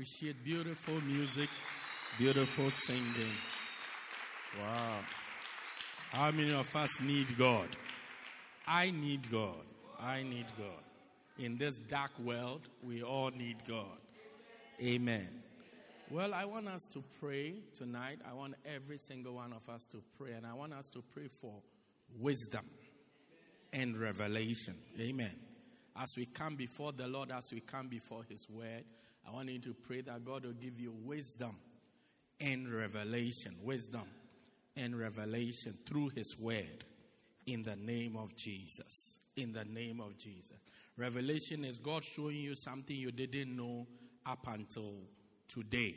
[0.00, 1.50] Appreciate beautiful music,
[2.16, 3.34] beautiful singing.
[4.58, 5.00] Wow.
[6.10, 7.68] How many of us need God?
[8.66, 9.60] I need God.
[10.00, 10.82] I need God.
[11.38, 13.98] In this dark world, we all need God.
[14.80, 15.28] Amen.
[16.10, 18.20] Well, I want us to pray tonight.
[18.26, 21.28] I want every single one of us to pray, and I want us to pray
[21.28, 21.52] for
[22.18, 22.64] wisdom
[23.70, 24.76] and revelation.
[24.98, 25.36] Amen.
[25.94, 28.84] As we come before the Lord, as we come before His Word,
[29.26, 31.56] I want you to pray that God will give you wisdom
[32.40, 33.54] and revelation.
[33.62, 34.08] Wisdom
[34.76, 36.84] and revelation through His Word
[37.46, 39.18] in the name of Jesus.
[39.36, 40.58] In the name of Jesus.
[40.96, 43.86] Revelation is God showing you something you didn't know
[44.26, 44.94] up until
[45.48, 45.94] today.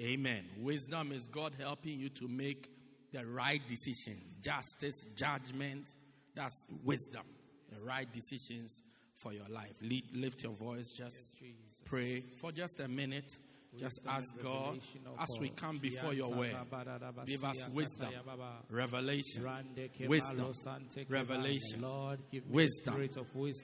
[0.00, 0.44] Amen.
[0.58, 2.70] Wisdom is God helping you to make
[3.12, 5.94] the right decisions, justice, judgment.
[6.34, 7.24] That's wisdom.
[7.72, 8.82] The right decisions
[9.22, 9.76] for your life.
[9.82, 11.36] Lead, lift your voice, just
[11.84, 13.32] pray for just a minute.
[13.78, 14.80] Just ask God
[15.20, 16.56] as we come before your word.
[17.24, 18.10] Give us wisdom,
[18.68, 19.44] revelation,
[20.08, 20.52] wisdom,
[21.08, 21.84] revelation,
[22.48, 23.08] wisdom,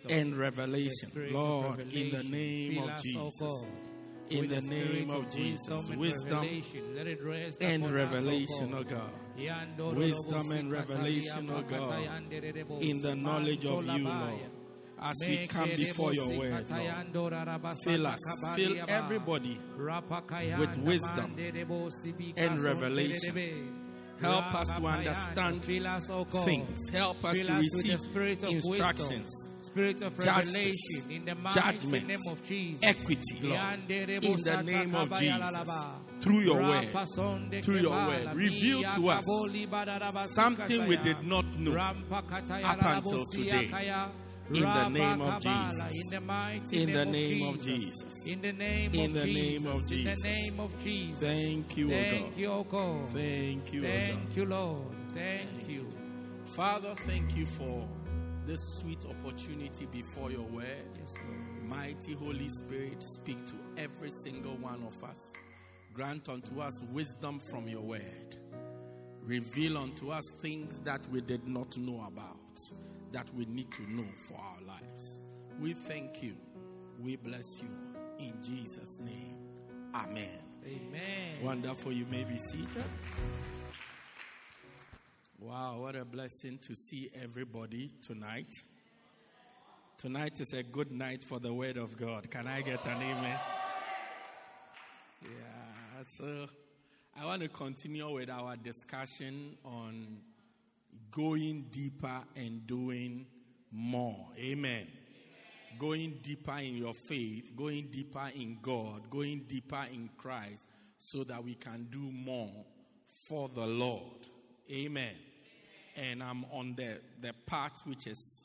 [0.08, 1.11] and revelation.
[1.32, 3.67] Lord, in the name of Jesus.
[4.29, 6.49] In the name of Jesus, wisdom
[7.61, 9.11] and revelation, O God.
[9.97, 12.08] Wisdom and revelation, O God.
[12.81, 14.56] In the knowledge of you, Lord
[15.00, 16.70] as we come before your word.
[16.70, 17.76] Lord.
[17.84, 18.19] Fill us,
[18.54, 19.60] fill everybody
[20.58, 21.37] with wisdom
[22.37, 23.82] and revelation.
[24.20, 26.88] Help us to understand things.
[26.90, 28.00] Help us to receive
[28.48, 29.48] instructions.
[29.60, 32.81] Spirit of Justice, revelation in the judgment, name of Jesus.
[32.82, 35.70] equity, Lord, in the name of Jesus.
[36.20, 36.88] Through your word,
[37.62, 39.26] through your word, reveal to us
[40.34, 43.70] something we did not know up until today.
[44.48, 45.93] In the name of Jesus.
[46.72, 48.26] In the name of Jesus.
[48.26, 49.93] In the name of Jesus.
[49.93, 51.20] In the name of Jesus.
[51.20, 52.38] Thank you, O Thank God.
[52.38, 53.08] you, O God.
[53.08, 54.87] Thank you, Thank you, Lord.
[55.14, 55.88] Thank you.
[56.44, 57.88] Father, thank you for
[58.46, 60.88] this sweet opportunity before your word.
[61.00, 61.14] Yes.
[61.64, 65.32] Mighty Holy Spirit, speak to every single one of us.
[65.93, 68.37] Grant unto us wisdom from your word.
[69.25, 72.37] Reveal unto us things that we did not know about,
[73.12, 75.20] that we need to know for our lives.
[75.61, 76.37] We thank you.
[77.00, 77.69] We bless you.
[78.19, 79.37] In Jesus' name.
[79.94, 80.38] Amen.
[80.64, 81.43] Amen.
[81.43, 81.93] Wonderful.
[81.93, 82.85] You may be seated.
[85.38, 88.53] Wow, what a blessing to see everybody tonight.
[89.99, 92.31] Tonight is a good night for the Word of God.
[92.31, 93.38] Can I get an amen?
[95.23, 96.47] Yeah, so
[97.19, 100.19] I want to continue with our discussion on
[101.10, 103.26] going deeper and doing
[103.70, 104.28] more.
[104.38, 104.87] Amen.
[105.78, 110.67] Going deeper in your faith, going deeper in God, going deeper in Christ,
[110.98, 112.65] so that we can do more
[113.29, 114.26] for the Lord.
[114.70, 115.15] Amen.
[115.96, 118.43] And I'm on the, the part which is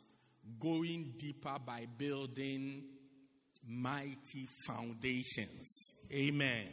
[0.60, 2.84] going deeper by building
[3.68, 5.94] mighty foundations.
[6.12, 6.68] Amen.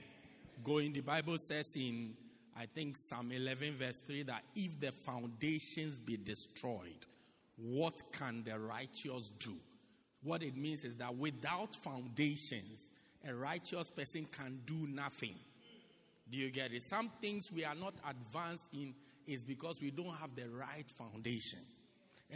[0.64, 2.14] Going, the Bible says in,
[2.58, 7.06] I think, Psalm 11, verse 3, that if the foundations be destroyed,
[7.56, 9.52] what can the righteous do?
[10.22, 12.90] What it means is that without foundations,
[13.26, 15.36] a righteous person can do nothing.
[16.30, 16.82] Do you get it?
[16.82, 18.94] Some things we are not advanced in
[19.26, 21.60] is because we don't have the right foundation.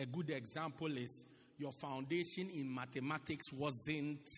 [0.01, 1.25] A good example is
[1.59, 4.29] your foundation in mathematics wasn't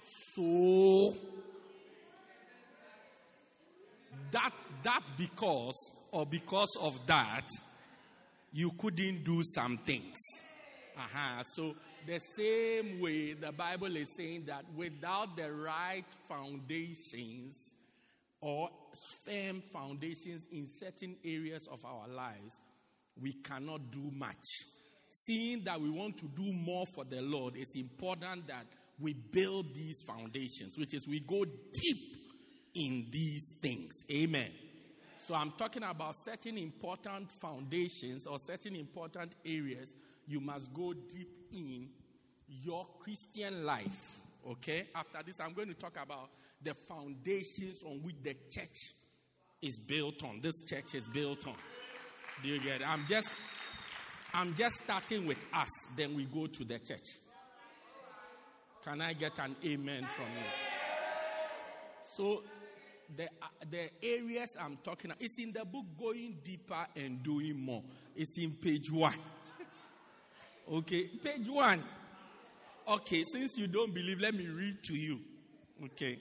[0.00, 1.16] so
[4.32, 5.76] that that because
[6.12, 7.46] or because of that
[8.52, 10.16] you couldn't do some things.
[10.96, 11.42] Uh-huh.
[11.54, 11.74] So
[12.06, 17.74] the same way the Bible is saying that without the right foundations
[18.40, 18.70] or
[19.24, 22.60] firm foundations in certain areas of our lives,
[23.20, 24.44] we cannot do much.
[25.10, 28.66] Seeing that we want to do more for the Lord, it's important that
[29.00, 32.17] we build these foundations, which is we go deep
[32.78, 34.04] in these things.
[34.10, 34.50] Amen.
[35.26, 39.94] So I'm talking about certain important foundations or certain important areas
[40.26, 41.88] you must go deep in
[42.48, 44.20] your Christian life.
[44.48, 44.88] Okay?
[44.94, 46.30] After this, I'm going to talk about
[46.62, 48.94] the foundations on which the church
[49.60, 50.40] is built on.
[50.40, 51.56] This church is built on.
[52.42, 52.88] Do you get it?
[52.88, 53.28] I'm just
[54.32, 57.08] I'm just starting with us, then we go to the church.
[58.84, 60.44] Can I get an amen from you?
[62.16, 62.42] So
[63.16, 67.58] the uh, the areas I'm talking about, it's in the book going deeper and doing
[67.58, 67.82] more.
[68.14, 69.16] It's in page one.
[70.70, 71.82] Okay, page one.
[72.86, 75.20] Okay, since you don't believe, let me read to you.
[75.84, 76.18] Okay.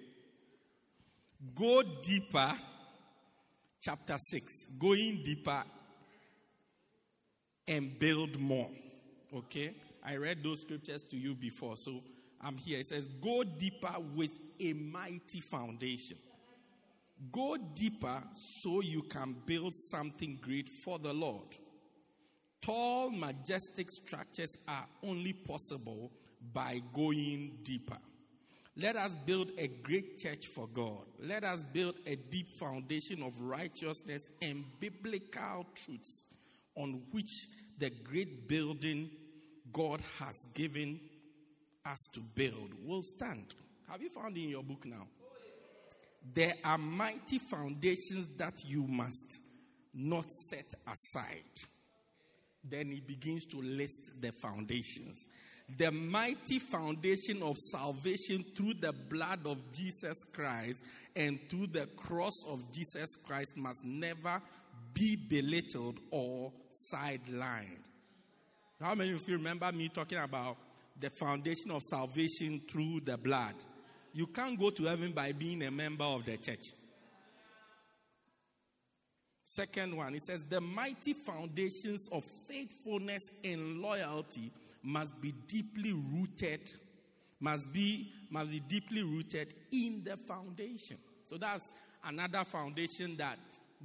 [1.56, 2.54] Go deeper,
[3.82, 4.54] chapter 6.
[4.80, 5.64] Going deeper
[7.68, 8.70] and build more.
[9.36, 9.76] Okay?
[10.04, 12.02] I read those scriptures to you before, so
[12.42, 12.80] I'm here.
[12.80, 16.18] It says, Go deeper with a mighty foundation.
[17.32, 21.58] Go deeper so you can build something great for the Lord.
[22.62, 26.12] Tall, majestic structures are only possible
[26.54, 27.98] by going deeper.
[28.76, 31.06] Let us build a great church for God.
[31.20, 36.28] Let us build a deep foundation of righteousness and biblical truths
[36.76, 37.48] on which
[37.80, 39.10] the great building
[39.74, 41.00] God has given
[41.86, 43.56] us to build will stand.
[43.90, 45.08] Have you found in your book now?
[46.34, 49.26] There are mighty foundations that you must
[49.94, 51.44] not set aside.
[52.64, 55.28] Then he begins to list the foundations.
[55.78, 60.84] The mighty foundation of salvation through the blood of Jesus Christ
[61.16, 64.42] and through the cross of Jesus Christ must never
[64.94, 66.54] be belittled or
[66.94, 67.84] sidelined.
[68.80, 70.58] How many of you remember me talking about
[71.00, 73.56] the foundation of salvation through the blood?
[74.18, 76.72] You can't go to heaven by being a member of the church.
[79.44, 86.62] Second one, it says, the mighty foundations of faithfulness and loyalty must be deeply rooted,
[87.40, 90.98] must be, must be deeply rooted in the foundation.
[91.26, 93.38] So that's another foundation that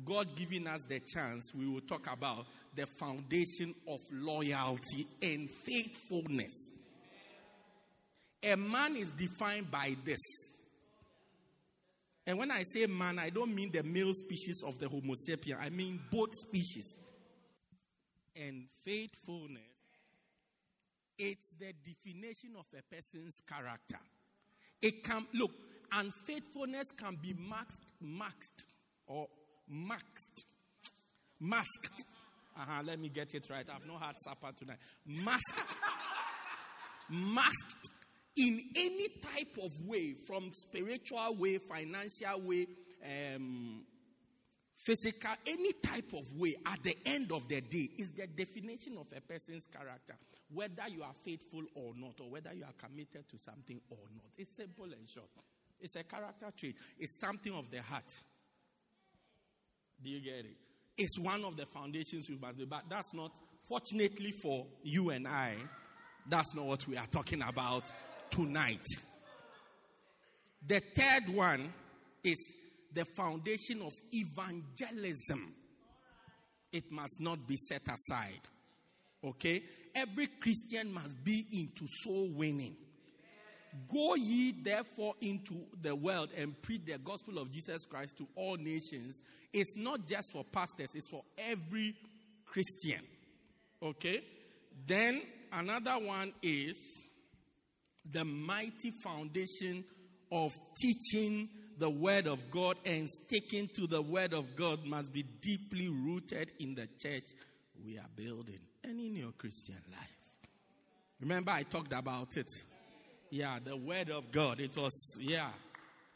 [0.03, 6.71] God giving us the chance, we will talk about the foundation of loyalty and faithfulness.
[8.43, 10.19] A man is defined by this.
[12.27, 15.59] And when I say man, I don't mean the male species of the Homo sapien,
[15.61, 16.97] I mean both species.
[18.35, 19.63] And faithfulness,
[21.19, 23.99] it's the definition of a person's character.
[24.81, 25.51] It can, look,
[25.93, 28.65] unfaithfulness can be masked, masked
[29.07, 29.29] or
[29.69, 30.45] masked.
[31.41, 32.05] Masked.
[32.57, 33.67] Uh-huh, let me get it right.
[33.73, 34.79] I've not had supper tonight.
[35.07, 35.77] Masked.
[37.11, 38.02] masked
[38.37, 42.67] in any type of way, from spiritual way, financial way,
[43.05, 43.83] um,
[44.75, 49.07] physical, any type of way, at the end of the day, is the definition of
[49.17, 50.15] a person's character.
[50.53, 54.27] Whether you are faithful or not, or whether you are committed to something or not.
[54.37, 55.29] It's simple and short.
[55.81, 58.05] It's a character trait, it's something of the heart.
[60.03, 60.57] Do you get it?
[60.97, 65.27] It's one of the foundations we must do, but that's not, fortunately for you and
[65.27, 65.57] I,
[66.29, 67.91] that's not what we are talking about
[68.33, 68.85] tonight.
[70.67, 71.73] The third one
[72.25, 72.53] is
[72.93, 75.55] the foundation of evangelism.
[76.73, 78.49] It must not be set aside.
[79.25, 79.63] Okay?
[79.95, 82.77] Every Christian must be into soul winning.
[83.91, 88.57] Go ye therefore into the world and preach the gospel of Jesus Christ to all
[88.57, 89.23] nations.
[89.53, 91.95] It's not just for pastors, it's for every
[92.45, 93.01] Christian.
[93.83, 94.23] Okay?
[94.87, 95.23] Then
[95.53, 96.77] another one is
[98.11, 99.85] the mighty foundation
[100.31, 105.25] of teaching the word of God and sticking to the word of God must be
[105.41, 107.25] deeply rooted in the church
[107.85, 110.17] we are building and in your Christian life.
[111.21, 112.51] Remember, I talked about it.
[113.31, 114.61] Yeah, the word of God.
[114.61, 115.51] It was, yeah.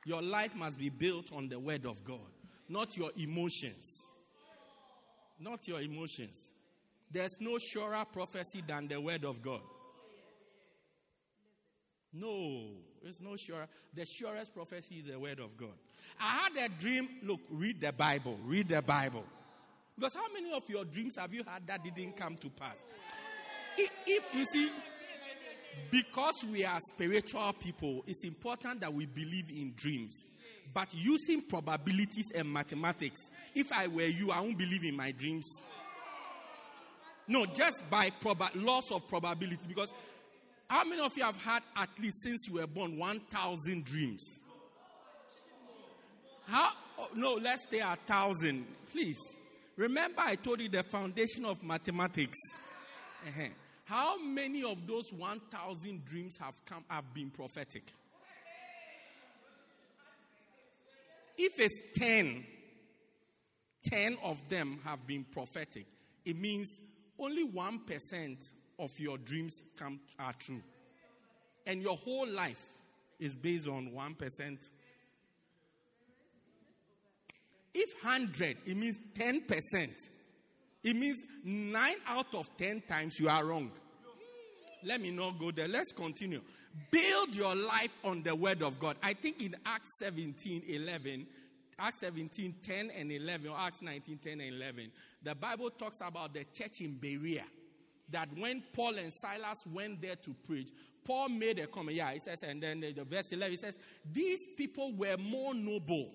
[0.04, 2.30] Your life must be built on the word of God,
[2.68, 4.06] not your emotions.
[5.38, 6.50] Not your emotions.
[7.10, 9.60] There's no surer prophecy than the word of God.
[12.18, 12.62] No,
[13.04, 13.66] it's no sure.
[13.94, 15.74] The surest prophecy is the word of God.
[16.20, 17.08] I had a dream.
[17.22, 18.38] Look, read the Bible.
[18.44, 19.24] Read the Bible.
[19.94, 22.76] Because how many of your dreams have you had that didn't come to pass?
[23.76, 24.70] If, if you see,
[25.90, 30.24] because we are spiritual people, it's important that we believe in dreams.
[30.72, 33.20] But using probabilities and mathematics,
[33.54, 35.46] if I were you, I won't believe in my dreams.
[37.28, 39.66] No, just by proba- loss of probability.
[39.66, 39.92] Because
[40.68, 44.22] how many of you have had at least since you were born 1,000 dreams?
[46.46, 46.70] How?
[46.98, 48.64] Oh, no, let's stay at 1,000.
[48.90, 49.18] Please.
[49.76, 52.38] Remember, I told you the foundation of mathematics.
[53.26, 53.48] Uh-huh.
[53.84, 57.82] How many of those 1,000 dreams have come, have been prophetic?
[61.38, 62.44] If it's 10,
[63.84, 65.86] 10 of them have been prophetic,
[66.24, 66.80] it means
[67.18, 70.62] only 1% of your dreams come are true.
[71.66, 72.62] And your whole life
[73.18, 74.70] is based on 1%.
[77.74, 79.88] If 100, it means 10%.
[80.84, 83.70] It means 9 out of 10 times you are wrong.
[84.84, 85.68] let me not go there.
[85.68, 86.40] Let's continue.
[86.90, 88.96] Build your life on the word of God.
[89.02, 91.26] I think in Acts 17 11,
[91.78, 94.92] Acts 17 10 and 11, or Acts 19 10 and 11,
[95.22, 97.44] the Bible talks about the church in Berea.
[98.10, 100.68] That when Paul and Silas went there to preach,
[101.04, 101.96] Paul made a comment.
[101.96, 103.78] Yeah, he says, and then the, the verse 11 he says,
[104.10, 106.10] These people were more noble.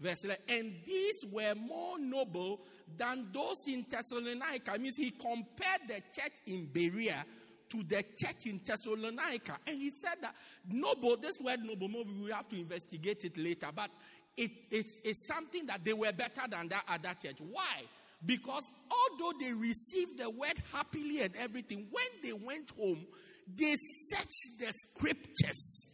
[0.00, 2.60] Verse 11, and these were more noble
[2.96, 4.78] than those in Thessalonica.
[4.78, 7.24] Means he compared the church in Berea
[7.70, 9.58] to the church in Thessalonica.
[9.66, 10.34] And he said that
[10.68, 13.90] noble, this word noble, maybe we have to investigate it later, but
[14.36, 17.36] it, it's, it's something that they were better than that other church.
[17.38, 17.82] Why?
[18.24, 23.06] Because although they received the word happily and everything, when they went home,
[23.54, 23.74] they
[24.08, 25.86] searched the scriptures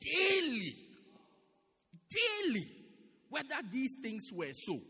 [0.00, 0.74] daily.
[2.10, 2.66] Daily.
[3.28, 4.80] Whether these things were so.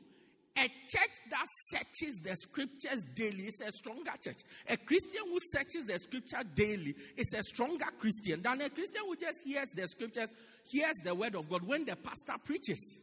[0.56, 4.38] A church that searches the scriptures daily is a stronger church.
[4.68, 9.16] A Christian who searches the scripture daily is a stronger Christian than a Christian who
[9.16, 10.30] just hears the scriptures,
[10.64, 12.98] hears the word of God when the pastor preaches.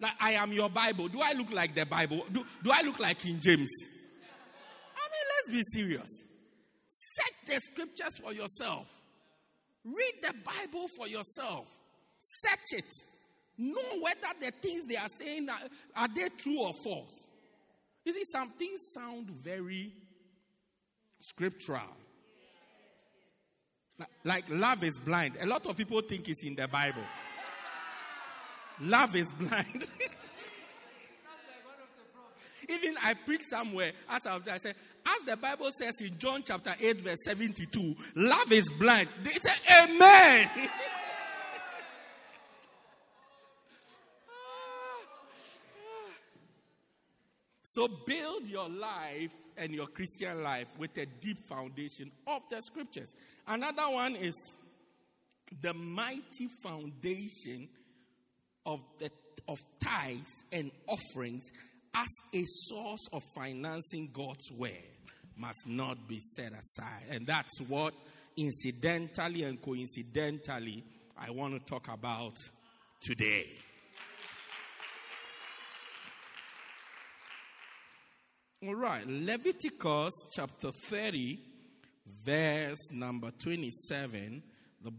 [0.00, 1.08] Like, I am your Bible.
[1.08, 2.24] Do I look like the Bible?
[2.32, 3.70] Do, do I look like King James?
[4.96, 6.22] I mean, let's be serious.
[6.88, 8.86] Search the scriptures for yourself.
[9.84, 11.66] Read the Bible for yourself.
[12.18, 12.92] Search it.
[13.58, 15.58] Know whether the things they are saying are,
[16.02, 17.28] are they true or false.
[18.04, 19.92] You see, some things sound very
[21.20, 21.96] scriptural.
[24.24, 25.36] Like love is blind.
[25.40, 27.02] A lot of people think it's in the Bible.
[28.80, 29.86] Love is blind.
[32.68, 36.74] Even I preach somewhere, as I, I said, as the Bible says in John chapter
[36.78, 39.08] 8, verse 72, love is blind.
[39.24, 40.50] They say, Amen.
[47.72, 53.14] So build your life and your Christian life with a deep foundation of the scriptures.
[53.46, 54.34] Another one is
[55.62, 57.68] the mighty foundation
[58.66, 59.10] of the
[59.48, 61.44] of tithes and offerings
[61.94, 64.70] as a source of financing God's word
[65.36, 67.04] must not be set aside.
[67.10, 67.94] And that's what
[68.36, 70.84] incidentally and coincidentally
[71.18, 72.36] I want to talk about
[73.00, 73.48] today.
[78.62, 81.38] All right, Leviticus chapter 30,
[82.24, 84.42] verse number 27.
[84.84, 84.90] The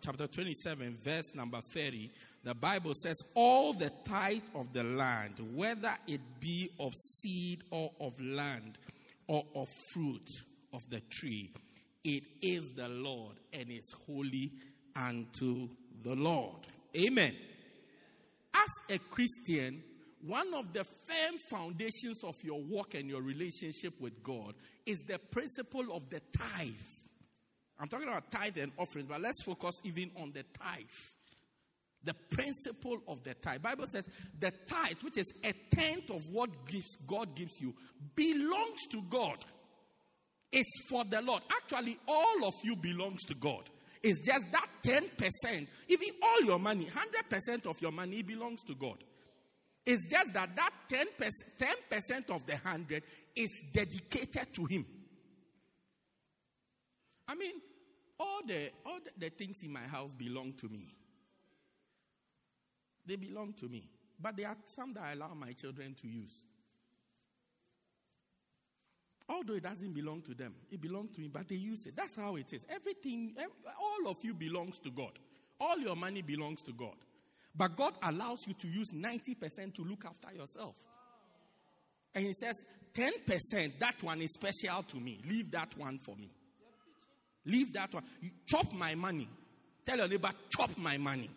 [0.00, 2.10] chapter 27, verse number 30.
[2.42, 7.90] The Bible says, All the tithe of the land, whether it be of seed or
[8.00, 8.78] of land
[9.26, 10.28] or of fruit
[10.72, 11.52] of the tree,
[12.04, 14.52] it is the Lord and is holy
[14.96, 15.68] unto
[16.02, 16.66] the Lord.
[16.96, 17.34] Amen.
[18.54, 19.82] As a Christian,
[20.26, 24.54] one of the firm foundations of your work and your relationship with God
[24.86, 26.72] is the principle of the tithe.
[27.78, 30.84] I'm talking about tithe and offerings, but let's focus even on the tithe.
[32.04, 33.62] The principle of the tithe.
[33.62, 34.04] Bible says
[34.38, 36.50] the tithe, which is a tenth of what
[37.06, 37.74] God gives you,
[38.14, 39.44] belongs to God.
[40.52, 41.42] It's for the Lord.
[41.50, 43.68] Actually, all of you belongs to God.
[44.02, 49.02] It's just that 10%, even all your money, 100% of your money belongs to God.
[49.86, 53.02] It's just that that 10%, 10% of the 100
[53.34, 54.86] is dedicated to Him.
[57.26, 57.54] I mean,
[58.18, 60.94] all the, all the, things in my house belong to me.
[63.06, 63.88] They belong to me.
[64.20, 66.42] But there are some that I allow my children to use.
[69.28, 71.96] Although it doesn't belong to them, it belongs to me, but they use it.
[71.96, 72.64] That's how it is.
[72.68, 73.34] Everything,
[73.80, 75.18] all of you belongs to God.
[75.58, 76.96] All your money belongs to God.
[77.56, 80.76] But God allows you to use 90% to look after yourself.
[82.14, 85.20] And He says, 10%, that one is special to me.
[85.28, 86.30] Leave that one for me.
[87.46, 88.04] Leave that one.
[88.20, 89.28] You chop my money.
[89.84, 91.30] Tell your neighbor, chop my money.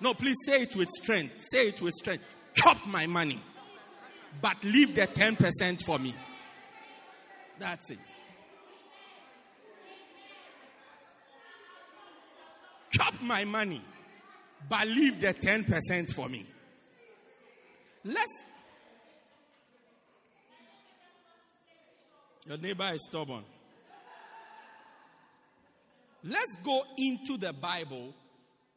[0.00, 1.34] No, please say it with strength.
[1.50, 2.24] Say it with strength.
[2.54, 3.40] Chop my money.
[4.40, 6.14] But leave the 10% for me.
[7.58, 7.98] That's it.
[12.90, 13.82] Chop my money,
[14.68, 16.46] but leave the 10% for me.
[18.04, 18.44] Let's.
[22.46, 23.44] Your neighbor is stubborn.
[26.24, 28.14] Let's go into the Bible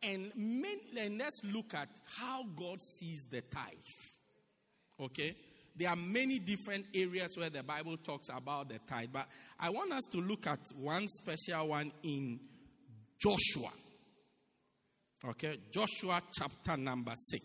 [0.03, 3.73] and, main, and let's look at how God sees the tithe.
[4.99, 5.35] Okay?
[5.77, 9.27] There are many different areas where the Bible talks about the tithe, but
[9.59, 12.39] I want us to look at one special one in
[13.19, 13.71] Joshua.
[15.25, 17.43] Okay, Joshua chapter number 6.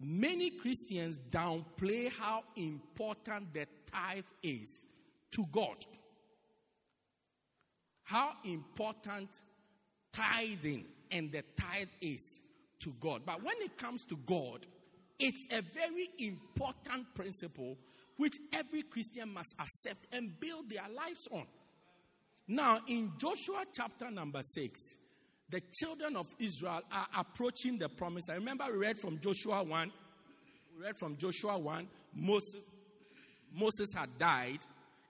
[0.00, 4.86] Many Christians downplay how important the tithe is
[5.32, 5.76] to God.
[8.06, 9.28] How important
[10.12, 12.40] tithing and the tithe is
[12.80, 13.22] to God.
[13.26, 14.64] But when it comes to God,
[15.18, 17.76] it's a very important principle
[18.16, 21.46] which every Christian must accept and build their lives on.
[22.48, 24.80] Now, in Joshua chapter number 6,
[25.50, 28.28] the children of Israel are approaching the promise.
[28.30, 29.92] I remember we read from Joshua 1.
[30.78, 31.88] We read from Joshua 1.
[32.14, 32.60] Moses,
[33.52, 34.60] Moses had died,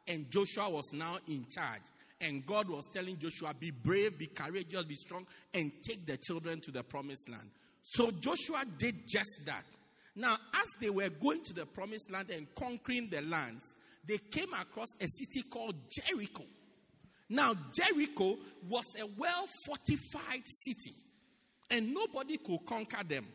[0.09, 1.83] and Joshua was now in charge.
[2.21, 6.61] And God was telling Joshua, Be brave, be courageous, be strong, and take the children
[6.63, 7.51] to the promised land.
[7.83, 9.65] So Joshua did just that.
[10.15, 13.75] Now, as they were going to the promised land and conquering the lands,
[14.07, 16.45] they came across a city called Jericho.
[17.29, 18.37] Now, Jericho
[18.69, 20.95] was a well fortified city,
[21.71, 23.27] and nobody could conquer them.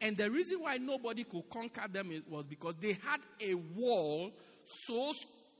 [0.00, 4.32] And the reason why nobody could conquer them was because they had a wall
[4.64, 5.12] so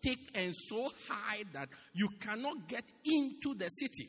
[0.03, 4.09] thick and so high that you cannot get into the city.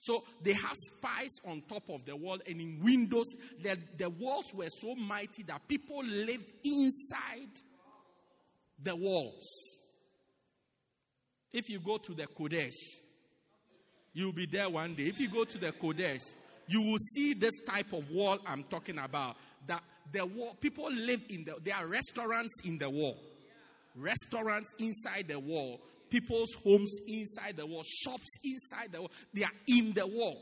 [0.00, 3.24] So they have spies on top of the wall and in windows.
[3.62, 7.48] The, the walls were so mighty that people lived inside
[8.82, 9.48] the walls.
[11.52, 12.74] If you go to the Kodesh,
[14.12, 15.04] you'll be there one day.
[15.04, 16.34] If you go to the Kodesh,
[16.66, 19.36] you will see this type of wall I'm talking about.
[19.66, 23.16] That the wall, people live in the, there are restaurants in the wall,
[23.94, 25.80] restaurants inside the wall,
[26.10, 29.10] people's homes inside the wall, shops inside the wall.
[29.32, 30.40] They are in the wall,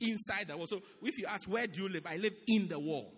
[0.00, 0.66] inside the wall.
[0.66, 2.06] So if you ask, where do you live?
[2.06, 3.12] I live in the wall.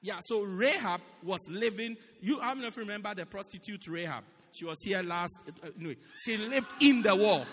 [0.00, 1.96] Yeah, so Rahab was living.
[2.20, 4.24] You, I don't know if you remember the prostitute Rahab.
[4.52, 5.38] She was here last.
[5.48, 7.44] Uh, anyway, she lived in the wall.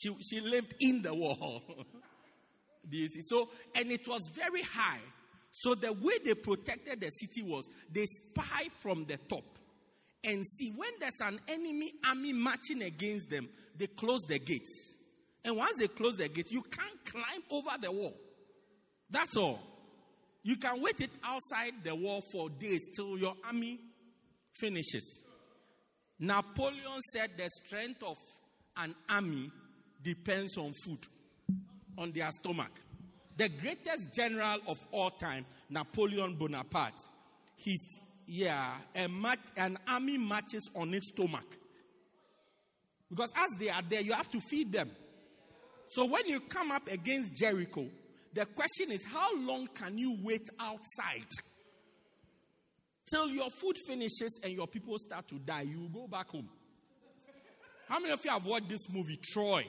[0.00, 1.62] She, she lived in the wall.
[2.90, 3.22] Do you see?
[3.22, 5.00] So, and it was very high.
[5.56, 9.44] So the way they protected the city was they spy from the top
[10.24, 14.96] and see when there's an enemy army marching against them, they close the gates.
[15.44, 18.14] And once they close the gates, you can't climb over the wall.
[19.08, 19.60] That's all.
[20.42, 23.78] You can wait it outside the wall for days till your army
[24.54, 25.20] finishes.
[26.18, 28.16] Napoleon said the strength of
[28.76, 29.52] an army
[30.02, 31.06] depends on food,
[31.96, 32.72] on their stomach.
[33.36, 37.02] The greatest general of all time, Napoleon Bonaparte,
[37.56, 37.84] he's,
[38.26, 39.08] yeah, a
[39.56, 41.56] an army marches on its stomach.
[43.10, 44.90] Because as they are there, you have to feed them.
[45.88, 47.86] So when you come up against Jericho,
[48.32, 51.28] the question is how long can you wait outside?
[53.08, 56.48] Till your food finishes and your people start to die, you go back home.
[57.88, 59.64] How many of you have watched this movie, Troy?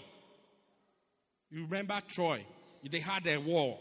[1.52, 2.46] You remember Troy?
[2.90, 3.80] They had a wall.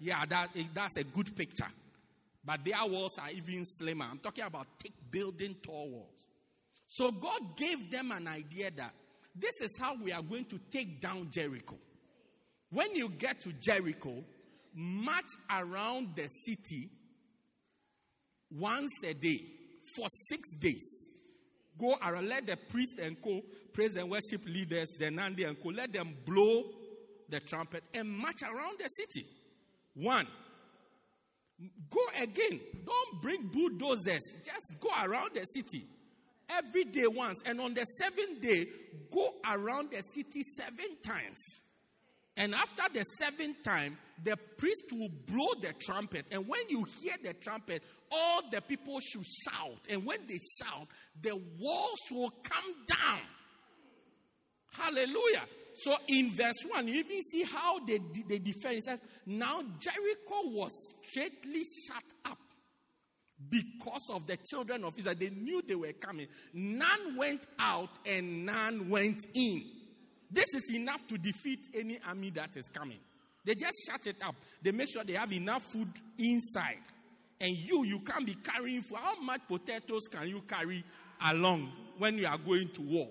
[0.00, 1.66] Yeah, that, eh, that's a good picture.
[2.44, 4.06] But their walls are even slimmer.
[4.10, 6.28] I'm talking about thick building tall walls.
[6.86, 8.94] So God gave them an idea that
[9.34, 11.76] this is how we are going to take down Jericho.
[12.70, 14.24] When you get to Jericho,
[14.74, 16.88] march around the city
[18.50, 19.42] once a day
[19.96, 21.10] for six days.
[21.78, 23.40] Go around, let the priest and co,
[23.72, 26.64] praise and worship leaders, Zenandi and co, let them blow
[27.28, 29.26] the trumpet and march around the city.
[29.94, 30.26] One.
[31.90, 32.60] Go again.
[32.86, 34.22] Don't bring bulldozers.
[34.44, 35.84] Just go around the city
[36.48, 37.42] every day once.
[37.44, 38.66] And on the seventh day,
[39.12, 41.42] go around the city seven times.
[42.36, 46.26] And after the seventh time, the priest will blow the trumpet.
[46.30, 49.80] And when you hear the trumpet, all the people should shout.
[49.90, 50.86] And when they shout,
[51.20, 53.20] the walls will come down.
[54.72, 55.42] Hallelujah.
[55.82, 58.78] So in verse 1, you even see how they, they defend.
[58.78, 60.72] It says, Now Jericho was
[61.06, 62.38] straightly shut up
[63.48, 65.14] because of the children of Israel.
[65.18, 66.26] They knew they were coming.
[66.52, 69.62] None went out and none went in.
[70.30, 72.98] This is enough to defeat any army that is coming.
[73.44, 74.34] They just shut it up.
[74.60, 75.88] They make sure they have enough food
[76.18, 76.82] inside.
[77.40, 78.98] And you, you can't be carrying food.
[79.00, 80.84] How much potatoes can you carry
[81.24, 83.08] along when you are going to war?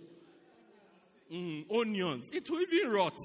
[1.32, 2.30] Mm, onions.
[2.32, 3.18] It will even rot.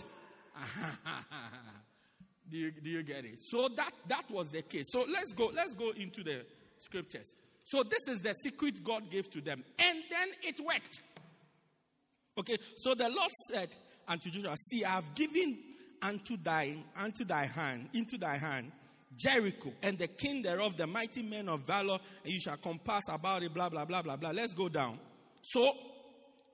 [2.51, 3.39] do, you, do you get it?
[3.39, 4.87] So that, that was the case.
[4.91, 6.45] So let's go, let's go into the
[6.79, 7.35] scriptures.
[7.65, 9.65] So this is the secret God gave to them.
[9.79, 11.01] And then it worked.
[12.39, 13.69] Okay, so the Lord said
[14.09, 15.59] unto Joshua, See, I have given
[16.01, 18.73] unto thy unto thy hand, into thy hand,
[19.17, 23.43] Jericho, and the king thereof, the mighty men of valor, and you shall compass about
[23.43, 24.31] it, blah, blah, blah, blah, blah.
[24.31, 24.99] Let's go down.
[25.43, 25.73] So,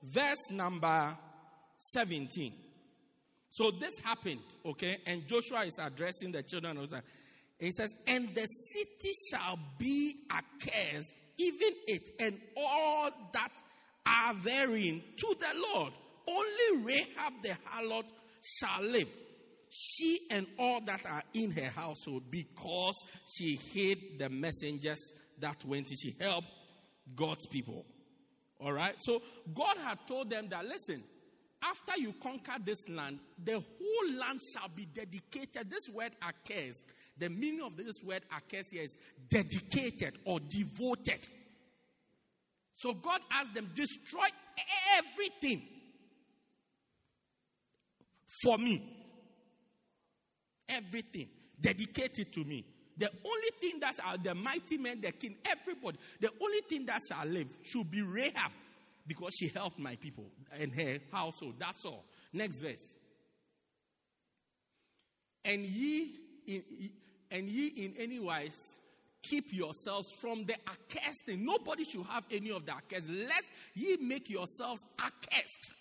[0.03, 1.17] verse number
[1.79, 2.53] 17.
[3.51, 7.01] So this happened, okay, and Joshua is addressing the children of Israel.
[7.57, 13.51] He says, And the city shall be accursed even it and all that
[14.05, 15.93] are therein to the Lord.
[16.27, 18.05] Only Rahab the harlot
[18.43, 19.07] shall live,
[19.69, 22.95] she and all that are in her household, because
[23.35, 24.99] she hid the messengers
[25.39, 25.87] that went.
[25.87, 26.47] To she helped
[27.15, 27.85] God's people.
[28.59, 28.95] All right.
[28.99, 29.21] So
[29.53, 31.03] God had told them that listen,
[31.61, 35.69] after you conquer this land, the whole land shall be dedicated.
[35.69, 36.83] This word occurs.
[37.17, 38.97] The meaning of this word occurs here is
[39.29, 41.27] dedicated or devoted.
[42.75, 44.27] So God asked them, destroy
[44.97, 45.61] everything
[48.41, 48.81] for me.
[50.69, 51.27] Everything.
[51.59, 52.65] Dedicated to me.
[52.97, 57.01] The only thing that are the mighty men, the king, everybody, the only thing that
[57.07, 58.51] shall live should be Rahab
[59.07, 60.25] because she helped my people
[60.59, 61.55] and her household.
[61.59, 62.05] That's all.
[62.33, 62.97] Next verse.
[65.45, 66.15] And ye
[66.47, 66.63] in,
[67.31, 68.75] and ye in any wise
[69.21, 71.45] keep yourselves from the accursed thing.
[71.45, 73.09] Nobody should have any of the accursed.
[73.09, 75.71] Lest ye make yourselves accursed.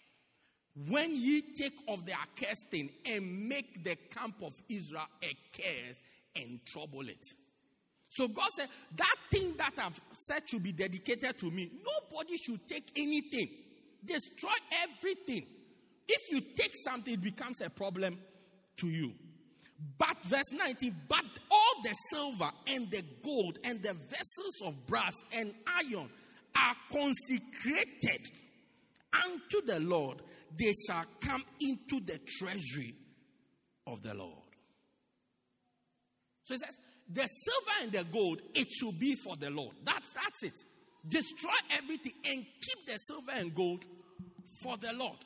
[0.89, 6.03] When ye take of the accursed and make the camp of Israel a curse
[6.37, 7.27] and trouble it.
[8.11, 11.71] So God said, that thing that I've said should be dedicated to me.
[11.85, 13.49] Nobody should take anything.
[14.05, 14.51] Destroy
[14.83, 15.47] everything.
[16.09, 18.19] If you take something, it becomes a problem
[18.79, 19.13] to you.
[19.99, 25.15] But verse 19, but all the silver and the gold and the vessels of brass
[25.33, 26.09] and iron
[26.57, 28.29] are consecrated
[29.13, 30.23] unto the Lord.
[30.59, 32.95] They shall come into the treasury
[33.87, 34.33] of the Lord.
[36.45, 39.75] So he says, the silver and the gold, it should be for the Lord.
[39.85, 40.65] That's, that's it.
[41.09, 43.85] Destroy everything and keep the silver and gold
[44.63, 45.19] for the Lord.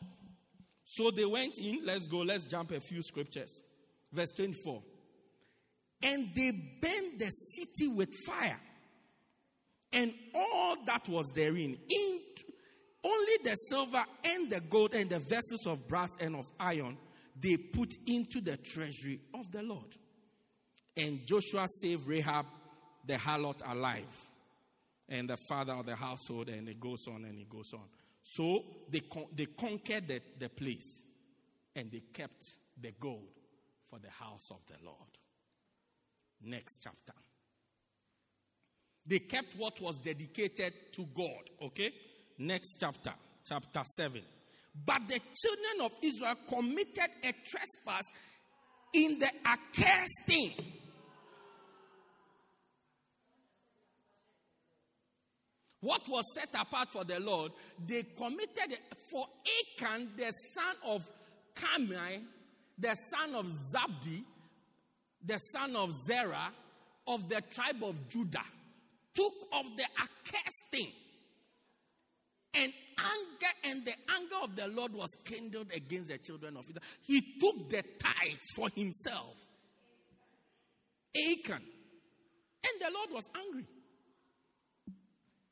[0.84, 1.80] So they went in.
[1.84, 2.18] Let's go.
[2.18, 3.62] Let's jump a few scriptures.
[4.12, 4.82] Verse 24.
[6.02, 8.60] And they burned the city with fire
[9.92, 11.76] and all that was therein.
[11.88, 12.20] In,
[13.04, 16.96] only the silver and the gold and the vessels of brass and of iron
[17.40, 19.96] they put into the treasury of the Lord.
[20.96, 22.46] And Joshua saved Rahab
[23.06, 24.04] the harlot alive
[25.08, 27.84] and the father of the household, and it goes on and it goes on.
[28.22, 31.02] So they, con- they conquered the, the place
[31.74, 32.44] and they kept
[32.80, 33.28] the gold
[33.90, 34.96] for the house of the Lord.
[36.42, 37.12] Next chapter.
[39.06, 41.50] They kept what was dedicated to God.
[41.60, 41.90] Okay?
[42.38, 43.12] Next chapter,
[43.44, 44.22] chapter 7.
[44.86, 48.04] But the children of Israel committed a trespass
[48.94, 50.52] in the accursed thing.
[55.82, 57.50] What was set apart for the Lord,
[57.84, 58.78] they committed
[59.10, 59.26] for
[59.80, 61.10] Achan, the son of
[61.56, 62.22] Carmi,
[62.78, 64.22] the son of Zabdi,
[65.24, 66.52] the son of Zerah,
[67.08, 68.44] of the tribe of Judah,
[69.12, 70.92] took of the accursed thing.
[72.54, 76.84] And anger and the anger of the Lord was kindled against the children of Israel.
[77.00, 79.34] He took the tithes for himself.
[81.16, 81.62] Achan.
[82.64, 83.66] And the Lord was angry.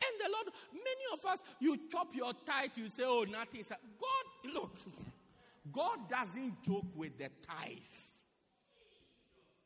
[0.02, 3.64] And the Lord, many of us, you chop your tithe, you say, oh, nothing.
[3.68, 4.76] God, look,
[5.70, 7.78] God doesn't joke with the tithe.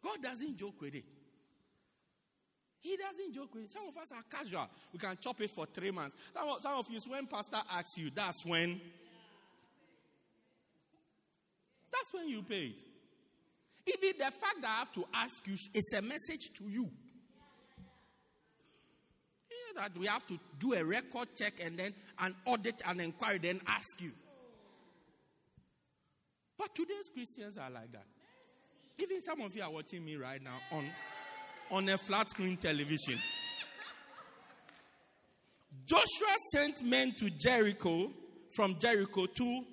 [0.02, 1.04] God doesn't joke with it.
[2.80, 3.72] He doesn't joke with it.
[3.72, 4.68] Some of us are casual.
[4.92, 6.14] We can chop it for three months.
[6.36, 8.80] Some of, some of you, when pastor asks you, that's when.
[11.90, 12.82] That's when you pay it.
[13.86, 16.90] Even the fact that I have to ask you is a message to you.
[19.76, 23.60] That we have to do a record check and then an audit and inquiry, then
[23.66, 24.12] ask you.
[26.56, 28.06] But today's Christians are like that.
[28.98, 30.88] Even some of you are watching me right now on,
[31.70, 33.18] on a flat screen television.
[35.86, 38.10] Joshua sent men to Jericho,
[38.54, 39.64] from Jericho to,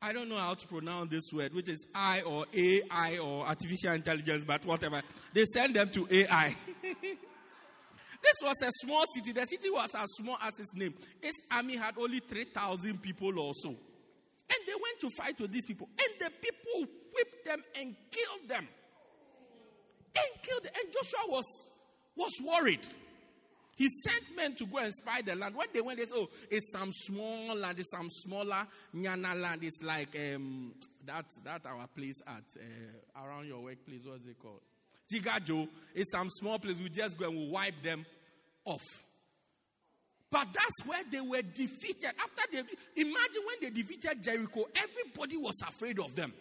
[0.00, 3.92] I don't know how to pronounce this word, which is I or AI or artificial
[3.92, 5.02] intelligence, but whatever.
[5.32, 6.56] They sent them to AI.
[8.24, 9.32] this was a small city.
[9.32, 10.94] The city was as small as its name.
[11.22, 13.68] Its army had only 3,000 people or so.
[13.68, 15.88] And they went to fight with these people.
[15.98, 18.66] And the people whipped them and killed them.
[20.16, 20.72] And killed them.
[20.74, 21.44] And Joshua was,
[22.16, 22.86] was worried.
[23.76, 25.54] He sent men to go and spy the land.
[25.54, 29.64] When they went, they said, Oh, it's some small land, it's some smaller Nyana land.
[29.64, 30.72] It's like um,
[31.04, 34.02] that, that our place at uh, around your workplace.
[34.04, 34.60] What's it called?
[35.12, 35.68] Tigajo.
[35.94, 36.78] It's some small place.
[36.78, 38.06] We just go and we wipe them
[38.64, 38.82] off.
[40.30, 42.10] But that's where they were defeated.
[42.20, 42.58] After they,
[43.00, 46.32] imagine when they defeated Jericho, everybody was afraid of them.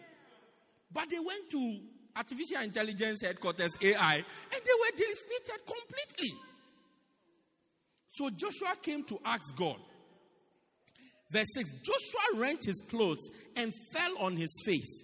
[0.91, 1.79] But they went to
[2.15, 6.37] artificial intelligence headquarters, AI, and they were defeated completely.
[8.09, 9.77] So Joshua came to ask God.
[11.31, 15.03] Verse 6 Joshua rent his clothes and fell on his face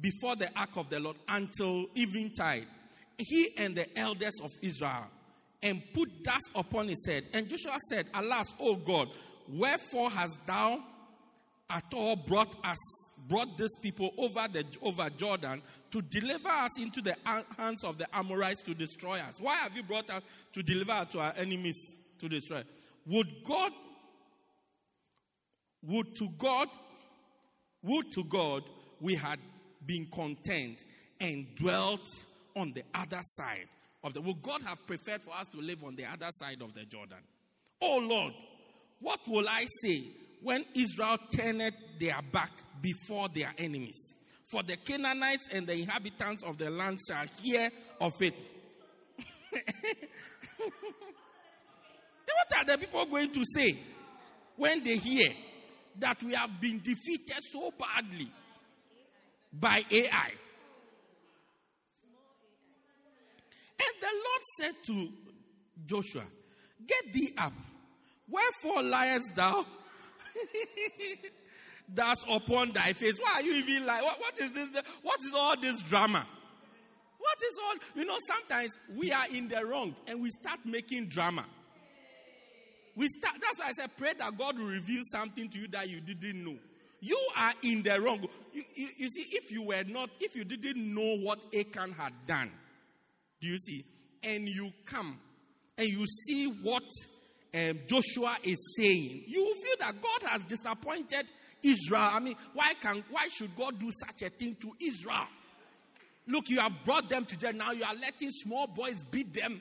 [0.00, 2.66] before the ark of the Lord until eventide.
[3.16, 5.06] He and the elders of Israel
[5.64, 7.24] and put dust upon his head.
[7.32, 9.08] And Joshua said, Alas, O God,
[9.48, 10.78] wherefore hast thou
[11.70, 12.76] at all brought us
[13.26, 17.16] brought these people over the over Jordan to deliver us into the
[17.56, 19.40] hands of the Amorites to destroy us?
[19.40, 20.22] Why have you brought us
[20.52, 22.62] to deliver us to our enemies to destroy?
[23.06, 23.72] Would God
[25.82, 26.68] would to God
[27.82, 28.64] would to God
[29.00, 29.38] we had
[29.86, 30.84] been content
[31.18, 32.06] and dwelt
[32.54, 33.68] on the other side
[34.04, 36.74] of the would God have preferred for us to live on the other side of
[36.74, 37.18] the Jordan?
[37.80, 38.34] Oh Lord,
[39.00, 40.04] what will I say
[40.42, 44.14] when Israel turned their back before their enemies?
[44.50, 48.34] For the Canaanites and the inhabitants of the land shall hear of it.
[52.26, 53.78] what are the people going to say
[54.56, 55.30] when they hear
[55.98, 58.30] that we have been defeated so badly
[59.52, 60.30] by AI?
[63.78, 65.08] And the Lord said to
[65.86, 66.24] Joshua,
[66.86, 67.52] Get thee up.
[68.28, 69.64] Wherefore liest thou
[71.88, 73.18] thus upon thy face?
[73.18, 74.68] Why are you even like, what, what is this?
[75.02, 76.26] What is all this drama?
[77.18, 81.06] What is all, you know, sometimes we are in the wrong and we start making
[81.06, 81.46] drama.
[82.96, 85.88] We start, that's why I said, pray that God will reveal something to you that
[85.88, 86.56] you didn't know.
[87.00, 88.26] You are in the wrong.
[88.52, 92.12] You, you, you see, if you were not, if you didn't know what Achan had
[92.26, 92.50] done,
[93.44, 93.84] do you see?
[94.22, 95.18] And you come
[95.76, 96.82] and you see what
[97.54, 101.30] um, Joshua is saying, you feel that God has disappointed
[101.62, 102.10] Israel.
[102.12, 105.26] I mean, why can why should God do such a thing to Israel?
[106.26, 107.58] Look, you have brought them to them.
[107.58, 109.60] Now you are letting small boys beat them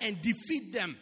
[0.00, 0.96] and defeat them.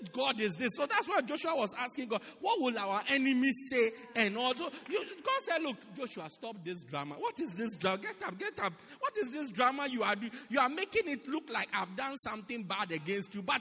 [0.00, 0.70] Which God is this?
[0.76, 3.90] So that's why Joshua was asking God, what will our enemies say?
[4.16, 7.16] And also, you, God said, look, Joshua, stop this drama.
[7.18, 7.98] What is this drama?
[7.98, 8.72] Get up, get up.
[8.98, 10.32] What is this drama you are doing?
[10.48, 13.42] You are making it look like I've done something bad against you.
[13.42, 13.60] But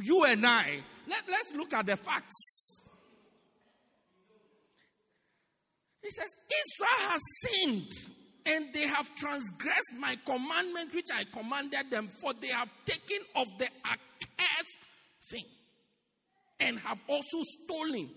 [0.00, 2.80] you and I, let, let's look at the facts.
[6.02, 7.92] He says, Israel has sinned
[8.44, 13.46] and they have transgressed my commandment which I commanded them, for they have taken of
[13.58, 14.78] the accursed
[15.32, 15.44] thing
[16.60, 18.08] and have also stolen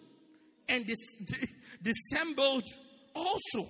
[0.70, 1.48] and dis-
[1.82, 2.68] dissembled
[3.16, 3.70] also.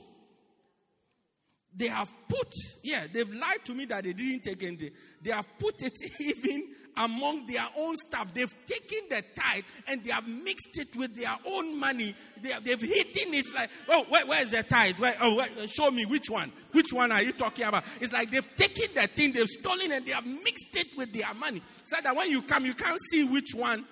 [1.77, 2.47] They have put,
[2.83, 4.91] yeah, they've lied to me that they didn't take anything.
[5.21, 8.33] They have put it even among their own stuff.
[8.33, 12.15] They've taken the tithe and they have mixed it with their own money.
[12.41, 14.95] They have, they've hidden it like, oh, where, where's the tithe?
[14.97, 16.53] Where, oh, where, show me which one.
[16.71, 17.83] Which one are you talking about?
[17.99, 21.33] It's like they've taken the thing, they've stolen and they have mixed it with their
[21.33, 21.61] money.
[21.83, 23.85] So that when you come, you can't see which one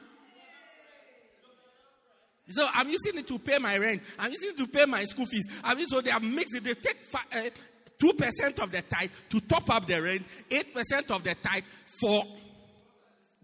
[2.49, 4.03] so I'm using it to pay my rent.
[4.19, 5.47] I'm using it to pay my school fees.
[5.63, 6.63] I mean, so they have mixed it.
[6.63, 7.49] They take uh,
[7.99, 11.63] 2% of the tithe to top up the rent, 8% of the tithe
[11.99, 12.23] for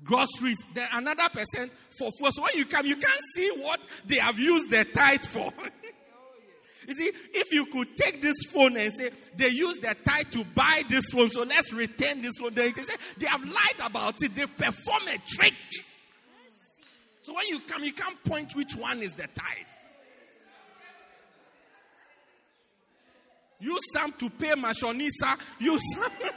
[0.03, 2.33] groceries, then another percent for food.
[2.33, 5.51] So when you come, you can't see what they have used the tithe for.
[6.87, 10.43] you see, if you could take this phone and say, they use the tithe to
[10.55, 13.79] buy this phone, so let's return this phone, then you can say, they have lied
[13.85, 15.53] about it, they perform a trick.
[17.23, 19.67] So when you come, you can't point which one is the tithe.
[23.59, 25.37] Use some to pay my Mashonisa.
[25.59, 26.11] Use some.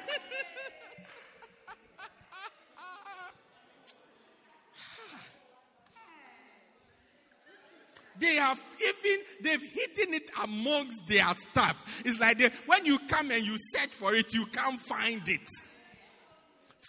[8.19, 11.85] they have even they've hidden it amongst their stuff.
[12.05, 15.49] It's like they, when you come and you search for it, you can't find it.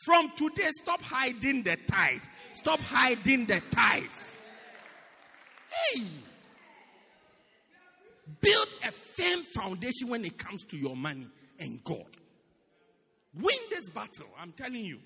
[0.05, 2.22] From today, stop hiding the tithe.
[2.53, 4.03] Stop hiding the tithe.
[5.70, 6.03] Hey.
[9.18, 11.28] Firm foundation when it comes to your money
[11.59, 12.05] and God.
[13.36, 14.99] Win this battle, I'm telling you.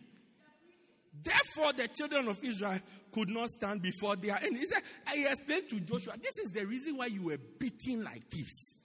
[1.23, 2.79] Therefore, the children of Israel
[3.11, 4.71] could not stand before their enemies.
[5.13, 8.75] He explained to Joshua, this is the reason why you were beaten like thieves.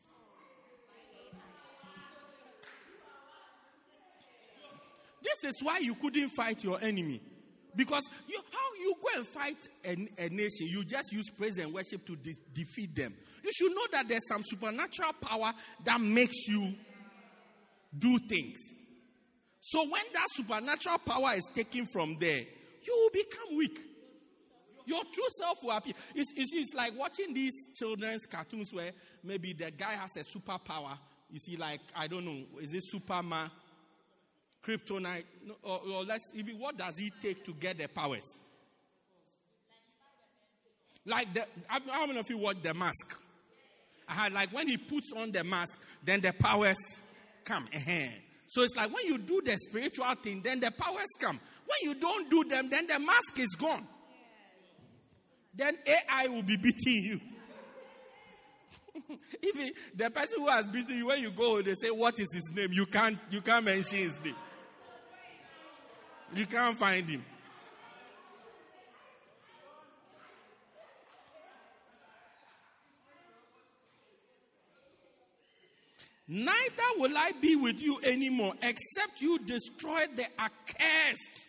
[5.22, 7.20] This is why you couldn't fight your enemy.
[7.74, 11.72] Because you, how you go and fight a, a, nation, you just use praise and
[11.72, 13.14] worship to de- defeat them.
[13.42, 15.52] You should know that there's some supernatural power
[15.84, 16.74] that makes you
[17.98, 18.58] do things.
[19.60, 22.42] So when that supernatural power is taken from there,
[22.84, 23.80] you will become weak.
[24.84, 25.94] Your true self will appear.
[26.14, 28.90] It's, it's, it's like watching these children's cartoons where
[29.22, 30.98] maybe the guy has a superpower.
[31.30, 33.50] You see, like, I don't know, is it Superman?
[34.66, 35.24] Kryptonite,
[35.62, 38.38] or, or let's even what does it take to get the powers?
[41.04, 43.18] Like the, how many of you watch the mask?
[44.30, 46.76] Like when he puts on the mask, then the powers
[47.44, 47.66] come.
[48.48, 51.40] So it's like when you do the spiritual thing, then the powers come.
[51.66, 53.86] When you don't do them, then the mask is gone.
[55.54, 57.20] Then AI will be beating you.
[59.42, 62.52] if the person who has beaten you, when you go, they say, "What is his
[62.54, 64.36] name?" You can't, you can't mention his name.
[66.34, 67.24] You can't find him.
[76.28, 76.52] Neither
[76.96, 81.44] will I be with you anymore, except you destroy the accursed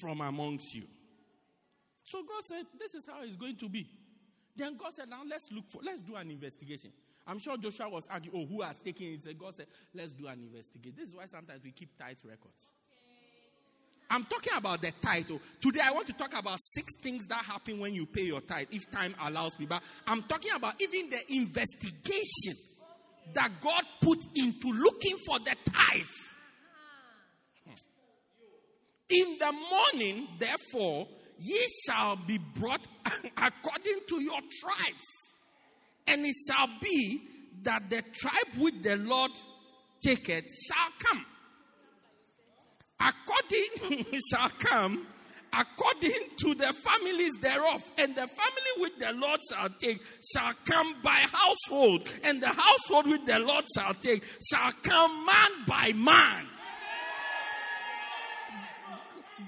[0.00, 0.82] from amongst you.
[2.04, 3.88] So God said, This is how it's going to be.
[4.54, 6.90] Then God said, Now let's look for, let's do an investigation.
[7.26, 9.38] I'm sure Joshua was arguing, Oh, who has taken it?
[9.38, 10.94] God said, Let's do an investigation.
[10.98, 12.68] This is why sometimes we keep tight records.
[14.12, 15.40] I'm talking about the title.
[15.58, 18.66] Today I want to talk about six things that happen when you pay your tithe,
[18.70, 19.64] if time allows me.
[19.64, 22.52] But I'm talking about even the investigation
[23.32, 26.02] that God put into looking for the tithe.
[27.64, 27.72] Hmm.
[29.08, 31.08] In the morning, therefore,
[31.38, 32.86] ye shall be brought
[33.38, 35.06] according to your tribes.
[36.06, 37.22] And it shall be
[37.62, 39.30] that the tribe which the Lord
[40.04, 41.24] taketh shall come.
[43.02, 45.06] According shall come
[45.52, 50.96] according to the families thereof, and the family which the Lord shall take shall come
[51.02, 56.46] by household, and the household which the Lord shall take shall come man by man.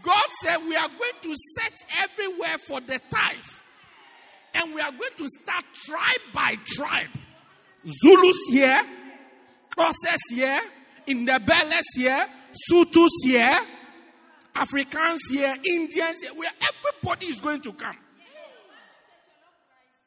[0.03, 3.37] God said, We are going to search everywhere for the tithe.
[4.53, 7.09] And we are going to start tribe by tribe.
[7.87, 8.83] Zulus here,
[9.77, 10.61] Xhosas here,
[11.07, 12.27] Indebeles here,
[12.71, 13.59] Sothos here,
[14.55, 16.35] Africans here, Indians here.
[16.35, 17.97] Where everybody is going to come.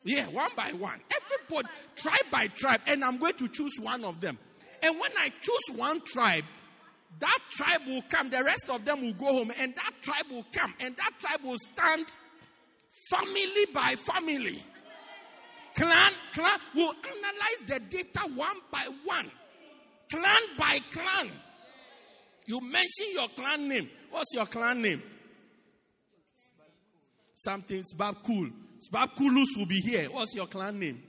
[0.03, 0.99] Yeah, one by one.
[1.11, 2.81] Everybody, tribe by tribe.
[2.87, 4.39] And I'm going to choose one of them.
[4.81, 6.45] And when I choose one tribe,
[7.19, 10.45] that tribe will come, the rest of them will go home, and that tribe will
[10.51, 12.05] come, and that tribe will stand
[13.09, 14.63] family by family.
[15.75, 19.31] Clan, clan will analyze the data one by one,
[20.09, 21.31] clan by clan.
[22.45, 23.89] You mention your clan name.
[24.09, 25.03] What's your clan name?
[27.35, 28.51] Something Sbabkul.
[28.91, 30.05] Sbabkulus will be here.
[30.05, 31.03] What's your clan name?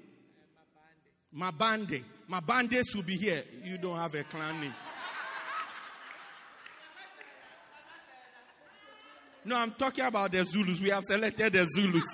[1.34, 2.02] Mabande.
[2.30, 3.44] Mabandes will be here.
[3.64, 4.74] You don't have a clan name.
[9.44, 10.80] No, I'm talking about the Zulus.
[10.80, 12.04] We have selected the Zulus.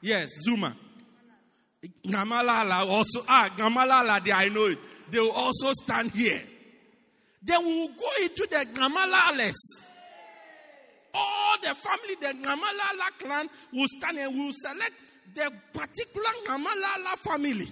[0.00, 0.74] Yes, Zuma.
[2.06, 3.24] Gamalala also.
[3.28, 4.78] Ah, Gamalala, I know it.
[5.14, 6.42] They will also stand here.
[7.40, 9.54] They will go into the Gamalales.
[11.14, 14.90] All the family, the Gamalala clan will stand and will select
[15.32, 17.70] the particular Gamalala family.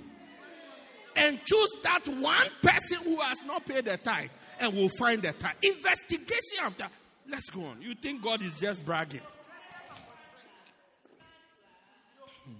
[1.16, 4.30] And choose that one person who has not paid the tithe.
[4.61, 5.57] And we'll find the tithe.
[5.62, 6.86] Investigation after.
[7.28, 7.82] Let's go on.
[7.82, 9.20] You think God is just bragging?
[12.45, 12.53] Hmm.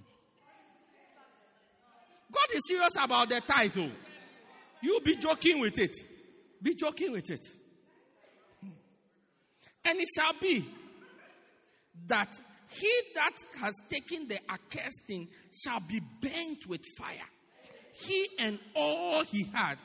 [2.33, 3.89] God is serious about the title.
[4.83, 5.97] You be joking with it.
[6.61, 7.47] Be joking with it.
[9.85, 10.69] And it shall be
[12.07, 12.29] that
[12.69, 15.29] he that has taken the accursed thing
[15.65, 17.29] shall be burnt with fire.
[17.95, 19.77] He and all he had,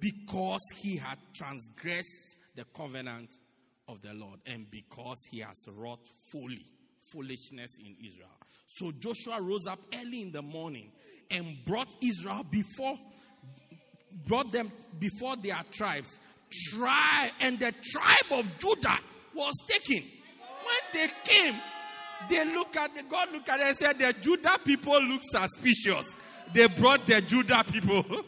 [0.00, 3.30] because he had transgressed the covenant
[3.88, 6.66] of the Lord and because he has wrought folly,
[7.12, 8.28] foolishness in Israel.
[8.66, 10.92] So Joshua rose up early in the morning
[11.30, 12.98] and brought Israel before,
[14.26, 16.18] brought them before their tribes.
[16.50, 18.98] Try, and the tribe of Judah
[19.34, 20.02] was taken.
[20.64, 21.54] When they came,
[22.28, 26.16] they look at the, God look at it and said, The Judah people look suspicious.
[26.52, 28.04] They brought the Judah people.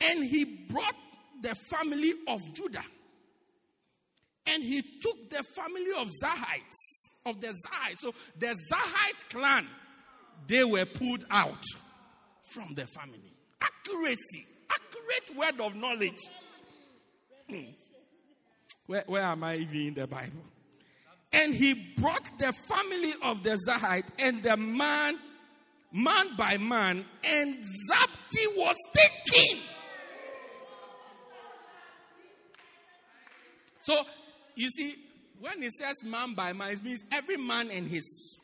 [0.00, 0.94] and he brought
[1.42, 2.84] the family of Judah.
[4.46, 7.98] And he took the family of Zarhites, of the Zarhites.
[7.98, 9.66] So the Zarhite clan,
[10.46, 11.62] they were pulled out
[12.52, 13.32] from the family.
[13.60, 16.18] Accuracy, accurate word of knowledge.
[17.48, 17.72] Hmm.
[18.86, 20.42] Where, where am I even in the Bible?
[21.32, 25.18] And he brought the family of the Zarhite and the man,
[25.90, 29.60] man by man, and Zabdi was taken.
[33.80, 33.94] So,
[34.54, 34.94] you see,
[35.40, 38.38] when it says man by man, it means every man and his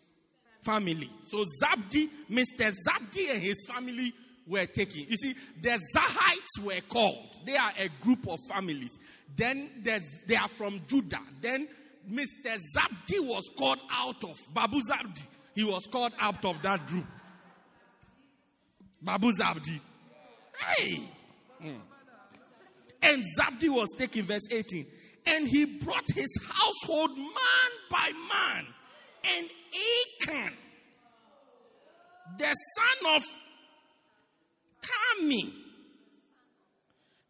[0.65, 1.11] family.
[1.27, 2.73] So, Zabdi, Mr.
[2.87, 4.13] Zabdi and his family
[4.47, 5.07] were taken.
[5.09, 7.37] You see, the Zarhites were called.
[7.45, 8.99] They are a group of families.
[9.37, 11.21] Then there's they are from Judah.
[11.41, 11.69] Then
[12.11, 12.57] Mr.
[12.77, 15.23] Zabdi was called out of, Babu Zabdi,
[15.55, 17.07] he was called out of that group.
[19.03, 19.81] Babu Zabdi.
[20.59, 21.09] Hey!
[21.63, 21.81] Mm.
[23.03, 24.87] And Zabdi was taken, verse 18.
[25.27, 28.67] And he brought his household man by man.
[29.37, 30.53] And Achan,
[32.39, 33.23] the son of
[34.83, 35.53] Carmi,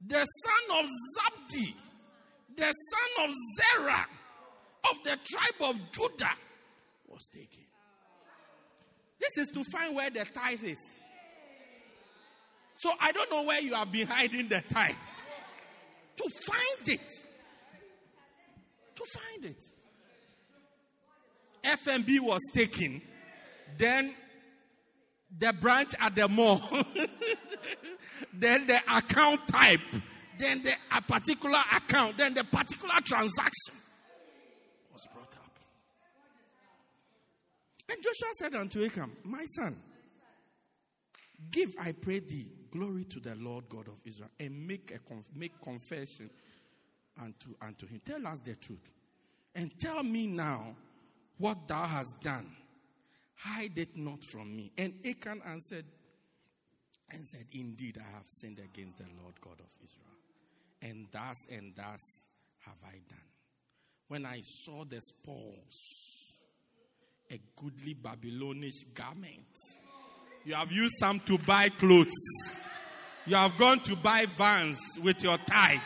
[0.07, 0.87] the son of
[1.17, 1.75] Zabdi,
[2.57, 4.07] the son of Zerah,
[4.91, 6.35] of the tribe of Judah,
[7.09, 7.65] was taken.
[9.21, 10.99] This is to find where the tithe is.
[12.79, 14.95] So I don't know where you have been hiding the tithe.
[16.17, 17.11] To find it.
[18.95, 19.65] To find it.
[21.69, 23.03] FNB was taken.
[23.77, 24.15] Then
[25.37, 26.61] the branch at the mall.
[28.33, 29.81] then the account type.
[30.39, 32.17] Then the a particular account.
[32.17, 33.75] Then the particular transaction
[34.93, 35.59] was brought up.
[37.91, 39.77] And Joshua said unto Achan, My son,
[41.51, 45.35] give, I pray thee, glory to the Lord God of Israel, and make a conf-
[45.35, 46.31] make confession
[47.21, 48.01] unto, unto him.
[48.05, 48.91] Tell us the truth.
[49.55, 50.77] And tell me now
[51.39, 52.51] what thou hast done.
[53.37, 54.73] Hide it not from me.
[54.77, 55.85] And Achan answered
[57.11, 60.09] and said, Indeed, I have sinned against the Lord God of Israel.
[60.83, 62.01] And thus and thus
[62.67, 63.19] have I done.
[64.09, 66.29] When I saw the spoils,
[67.31, 69.47] a goodly Babylonish garment.
[70.45, 72.15] You have used some to buy clothes.
[73.27, 75.79] You have gone to buy vans with your tithe.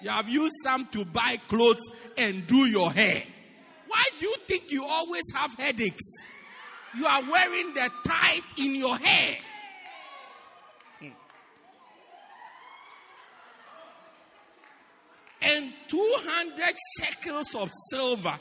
[0.00, 3.24] You have used some to buy clothes and do your hair.
[3.88, 6.04] Why do you think you always have headaches?
[6.96, 9.36] You are wearing the tithe in your hair.
[11.00, 11.08] Hmm.
[15.42, 18.38] And 200 shekels of silver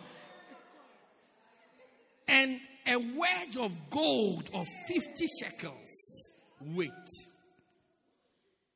[2.28, 6.32] and a wedge of gold of 50 shekels
[6.62, 6.92] weight.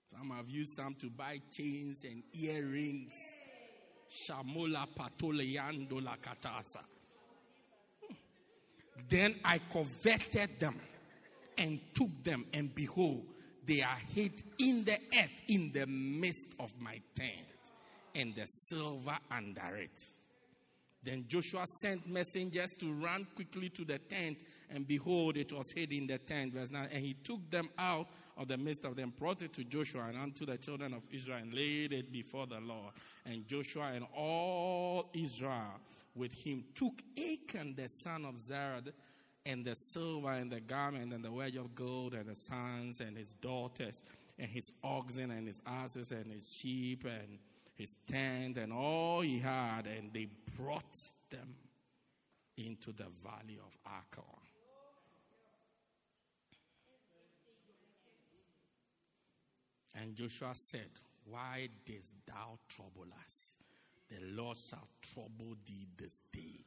[0.07, 3.13] Some have used some to buy chains and earrings.
[4.11, 6.83] Shamola patoleando la katasa.
[9.09, 10.79] Then I coveted them
[11.57, 13.23] and took them, and behold,
[13.65, 17.71] they are hid in the earth in the midst of my tent,
[18.13, 19.99] and the silver under it.
[21.03, 24.37] Then Joshua sent messengers to run quickly to the tent,
[24.69, 26.53] and behold, it was hid in the tent.
[26.53, 26.89] Verse 9.
[26.91, 30.17] And he took them out of the midst of them, brought it to Joshua and
[30.17, 32.93] unto the children of Israel, and laid it before the Lord.
[33.25, 35.79] And Joshua and all Israel
[36.15, 38.83] with him took Achan the son of Zerah,
[39.45, 43.17] and the silver and the garment and the wedge of gold and the sons and
[43.17, 44.03] his daughters
[44.37, 47.39] and his oxen and his asses and his sheep and
[47.75, 50.97] his tent and all he had, and they brought
[51.29, 51.55] them
[52.57, 54.21] into the valley of Achor.
[59.95, 60.89] And Joshua said,
[61.25, 63.55] Why didst thou trouble us?
[64.09, 66.65] The Lord shall trouble thee this day.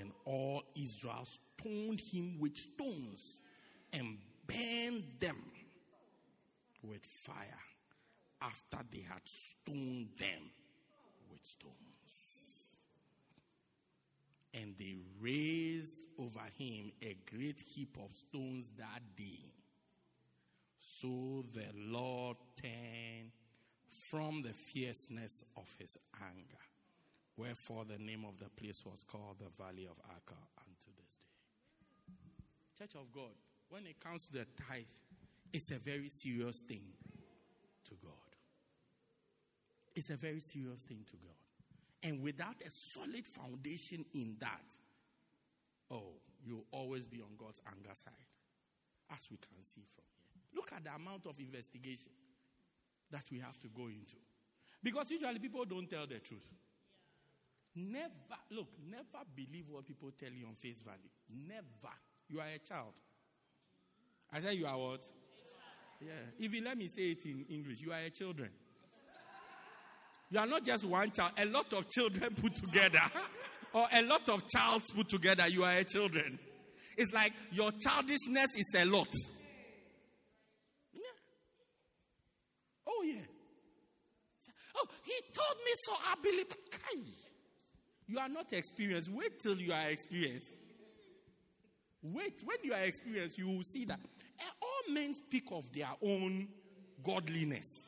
[0.00, 3.42] And all Israel stoned him with stones
[3.92, 5.42] and burned them
[6.82, 7.67] with fire
[8.40, 10.50] after they had stoned them
[11.30, 12.76] with stones.
[14.54, 19.52] And they raised over him a great heap of stones that day.
[20.78, 23.30] So the Lord turned
[23.88, 26.58] from the fierceness of his anger.
[27.36, 31.28] Wherefore the name of the place was called the Valley of Achor unto this day.
[32.78, 33.34] Church of God,
[33.68, 34.84] when it comes to the tithe,
[35.52, 36.82] it's a very serious thing
[37.88, 38.27] to God.
[39.98, 41.34] It's a very serious thing to God.
[42.04, 44.76] And without a solid foundation in that,
[45.90, 46.12] oh,
[46.46, 48.30] you'll always be on God's anger side,
[49.10, 50.54] as we can see from here.
[50.54, 52.12] Look at the amount of investigation
[53.10, 54.14] that we have to go into.
[54.80, 56.46] Because usually people don't tell the truth.
[57.74, 61.10] Never, look, never believe what people tell you on face value.
[61.28, 61.94] Never.
[62.28, 62.94] You are a child.
[64.32, 65.08] I said you are what?
[66.00, 66.12] Yeah.
[66.38, 68.50] If you let me say it in English, you are a children.
[70.30, 73.00] You are not just one child, a lot of children put together,
[73.72, 76.38] or a lot of childs put together, you are a children.
[76.96, 79.08] It's like your childishness is a lot.
[80.92, 81.00] Yeah.
[82.88, 83.22] Oh, yeah.
[84.76, 86.48] Oh, he told me so, I believe.
[86.70, 87.00] Kai.
[88.06, 89.10] You are not experienced.
[89.12, 90.54] Wait till you are experienced.
[92.02, 94.00] Wait, when you are experienced, you will see that
[94.40, 96.48] eh, all men speak of their own
[97.04, 97.87] godliness.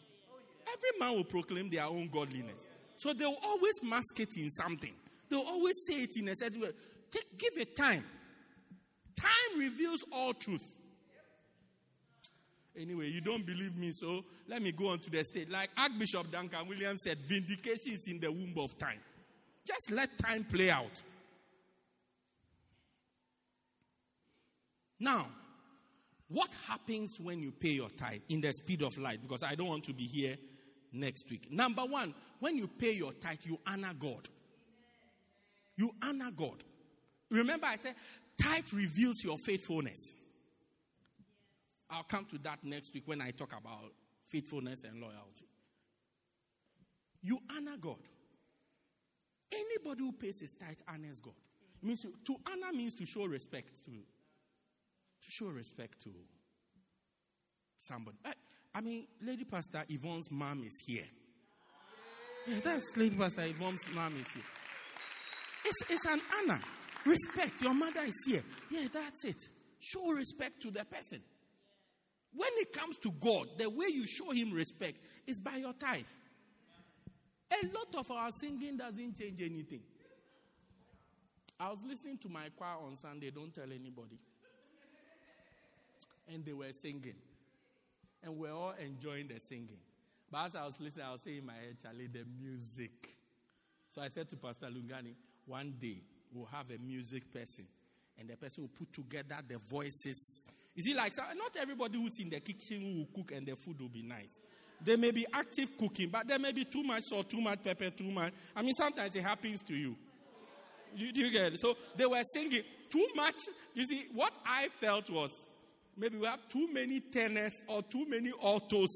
[0.73, 2.68] Every man will proclaim their own godliness.
[2.97, 4.93] So they'll always mask it in something.
[5.29, 6.71] They'll always say it in a certain way.
[7.11, 8.05] Take, give it time.
[9.16, 10.77] Time reveals all truth.
[12.77, 15.51] Anyway, you don't believe me, so let me go on to the state.
[15.51, 19.01] Like Archbishop Duncan Williams said, vindication is in the womb of time.
[19.66, 21.03] Just let time play out.
[24.99, 25.29] Now,
[26.29, 29.21] what happens when you pay your tithe in the speed of light?
[29.21, 30.37] Because I don't want to be here
[30.93, 31.51] next week.
[31.51, 34.28] Number one, when you pay your tithe, you honor God.
[35.76, 36.64] You honor God.
[37.30, 37.95] Remember, I said
[38.41, 40.12] tithe reveals your faithfulness.
[41.91, 43.93] I'll come to that next week when I talk about
[44.28, 45.47] faithfulness and loyalty.
[47.22, 47.99] You honor God.
[49.53, 51.34] Anybody who pays his tithe honors God.
[51.82, 56.11] It means to honor means to show respect to, to show respect to
[57.78, 58.16] somebody.
[58.75, 61.07] I, mean, Lady Pastor Yvonne's mom is here.
[62.47, 64.43] Yeah, that's Lady Pastor Yvonne's mom is here.
[65.64, 66.61] It's, it's an honor.
[67.05, 67.62] Respect.
[67.62, 68.43] Your mother is here.
[68.71, 69.37] Yeah, that's it.
[69.79, 71.21] Show respect to the person.
[72.33, 76.05] When it comes to God, the way you show him respect is by your tithe.
[77.51, 79.81] A lot of our singing doesn't change anything.
[81.59, 84.18] I was listening to my choir on Sunday, don't tell anybody.
[86.33, 87.14] And they were singing.
[88.23, 89.79] And we're all enjoying the singing.
[90.31, 93.16] But as I was listening, I was saying in my head, Charlie, the music.
[93.95, 95.14] So I said to Pastor Lungani,
[95.47, 96.03] one day
[96.33, 97.66] we'll have a music person.
[98.18, 100.43] And the person will put together the voices.
[100.75, 103.89] You see, like, not everybody who's in the kitchen will cook and the food will
[103.89, 104.39] be nice.
[104.83, 107.91] There may be active cooking, but there may be too much salt, too much pepper,
[107.91, 108.33] too much.
[108.55, 109.97] I mean, sometimes it happens to you.
[110.95, 111.61] You, do you get it?
[111.61, 113.37] So they were singing too much.
[113.75, 115.31] You see, what I felt was
[116.01, 118.88] maybe we have too many tenors or too many autos.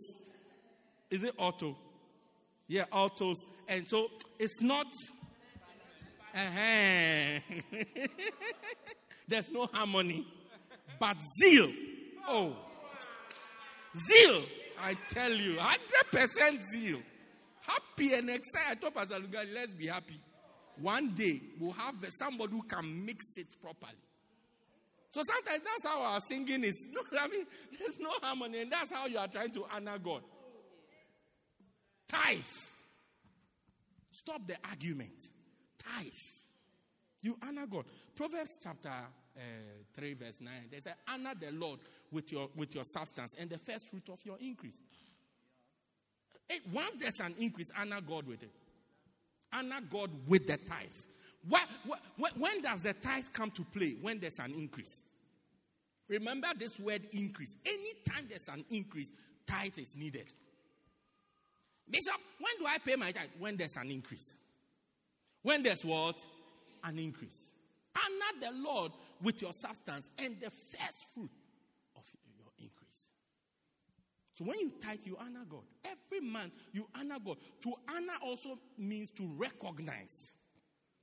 [1.10, 1.76] Is it alto?
[2.66, 3.46] Yeah, autos.
[3.68, 4.86] And so it's not.
[6.34, 7.40] Uh-huh.
[9.28, 10.26] There's no harmony.
[10.98, 11.70] But zeal.
[12.26, 12.56] Oh.
[13.96, 14.42] Zeal.
[14.80, 15.56] I tell you.
[16.12, 17.00] 100% zeal.
[17.60, 18.70] Happy and excited.
[18.70, 20.18] I told Pastor Lungani, let's be happy.
[20.80, 23.94] One day we'll have somebody who can mix it properly.
[25.14, 26.88] So sometimes that's how our singing is.
[26.92, 27.46] No, I mean,
[27.78, 30.22] there's no harmony, and that's how you are trying to honor God.
[32.08, 32.40] Tithe.
[34.10, 35.14] Stop the argument.
[35.78, 36.10] Tithe.
[37.22, 37.84] You honor God.
[38.16, 39.40] Proverbs chapter uh,
[39.94, 40.52] 3, verse 9.
[40.72, 41.78] They say, Honor the Lord
[42.10, 44.82] with your, with your substance and the first fruit of your increase.
[46.50, 48.50] It, once there's an increase, honor God with it.
[49.52, 50.88] Honor God with the tithe.
[51.48, 53.96] When does the tithe come to play?
[54.00, 55.02] When there's an increase.
[56.08, 57.56] Remember this word increase.
[57.64, 59.12] Anytime there's an increase,
[59.46, 60.32] tithe is needed.
[61.88, 63.28] Bishop, when do I pay my tithe?
[63.38, 64.36] When there's an increase.
[65.42, 66.24] When there's what?
[66.82, 67.38] An increase.
[67.96, 68.92] Honor the Lord
[69.22, 71.30] with your substance and the first fruit
[71.96, 72.02] of
[72.36, 73.06] your increase.
[74.32, 75.62] So when you tithe, you honor God.
[75.84, 77.36] Every month, you honor God.
[77.62, 80.32] To honor also means to recognize.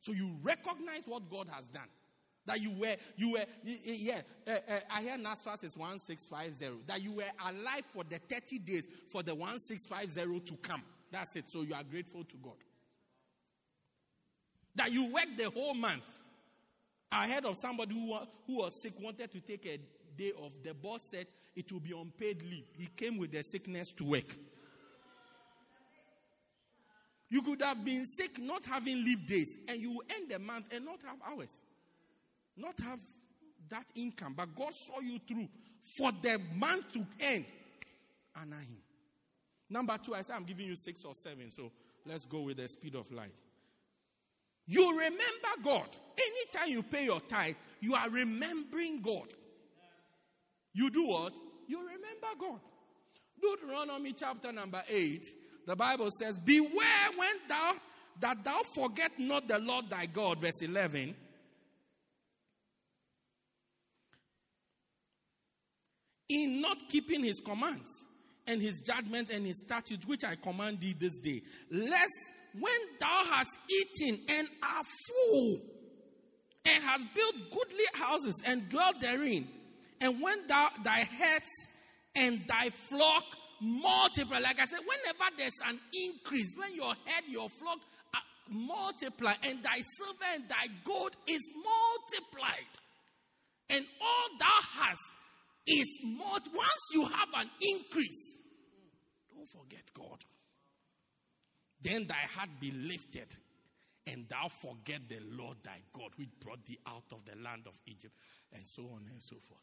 [0.01, 1.87] So you recognize what God has done.
[2.47, 6.85] That you were, you were, yeah, uh, uh, I hear NSFAS is 1650.
[6.87, 10.81] That you were alive for the 30 days for the 1650 to come.
[11.11, 11.49] That's it.
[11.49, 12.55] So you are grateful to God.
[14.75, 16.03] That you worked the whole month.
[17.11, 19.79] I heard of somebody who, who was sick, wanted to take a
[20.17, 20.53] day off.
[20.63, 22.65] The boss said it will be unpaid leave.
[22.75, 24.35] He came with the sickness to work.
[27.32, 30.65] You could have been sick, not having leave days, and you will end the month
[30.69, 31.49] and not have hours,
[32.57, 32.99] not have
[33.69, 34.34] that income.
[34.36, 35.47] But God saw you through
[35.95, 37.45] for the month to end.
[38.36, 38.77] Honor Him.
[39.69, 41.71] Number two, I said I'm giving you six or seven, so
[42.05, 43.32] let's go with the speed of light.
[44.67, 45.17] You remember
[45.63, 45.88] God.
[46.19, 49.34] Anytime you pay your tithe, you are remembering God.
[50.73, 51.34] You do what?
[51.67, 52.59] You remember God.
[53.41, 55.25] Deuteronomy chapter number 8,
[55.66, 57.74] the Bible says, Beware when thou
[58.20, 61.16] that thou forget not the Lord thy God, verse 11.
[66.30, 67.89] In not keeping his commands
[68.47, 71.41] and his judgments and his statutes, which I command thee this day,
[71.72, 75.62] lest when thou hast eaten and are full,
[76.66, 79.47] and hast built goodly houses and dwelt therein,
[79.99, 81.68] and when thou thy herds
[82.16, 83.24] and thy flock
[83.62, 87.80] multiply, like I said, whenever there's an increase, when your head, your flock
[88.49, 92.74] multiply, and thy silver and thy gold is multiplied,
[93.70, 95.14] and all thou hast
[95.68, 96.39] is more.
[96.53, 98.38] Once you have an increase,
[99.34, 100.18] don't forget God.
[101.82, 103.28] then thy heart be lifted,
[104.05, 107.74] and thou forget the Lord thy God, which brought thee out of the land of
[107.88, 108.14] Egypt,
[108.53, 109.62] and so on and so forth.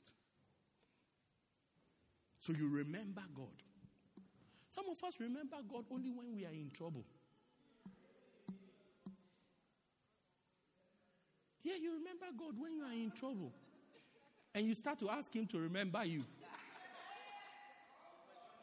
[2.40, 3.62] So you remember God.
[4.78, 7.04] Some of us remember God only when we are in trouble.
[11.64, 13.52] Yeah, you remember God when you are in trouble.
[14.54, 16.22] And you start to ask Him to remember you.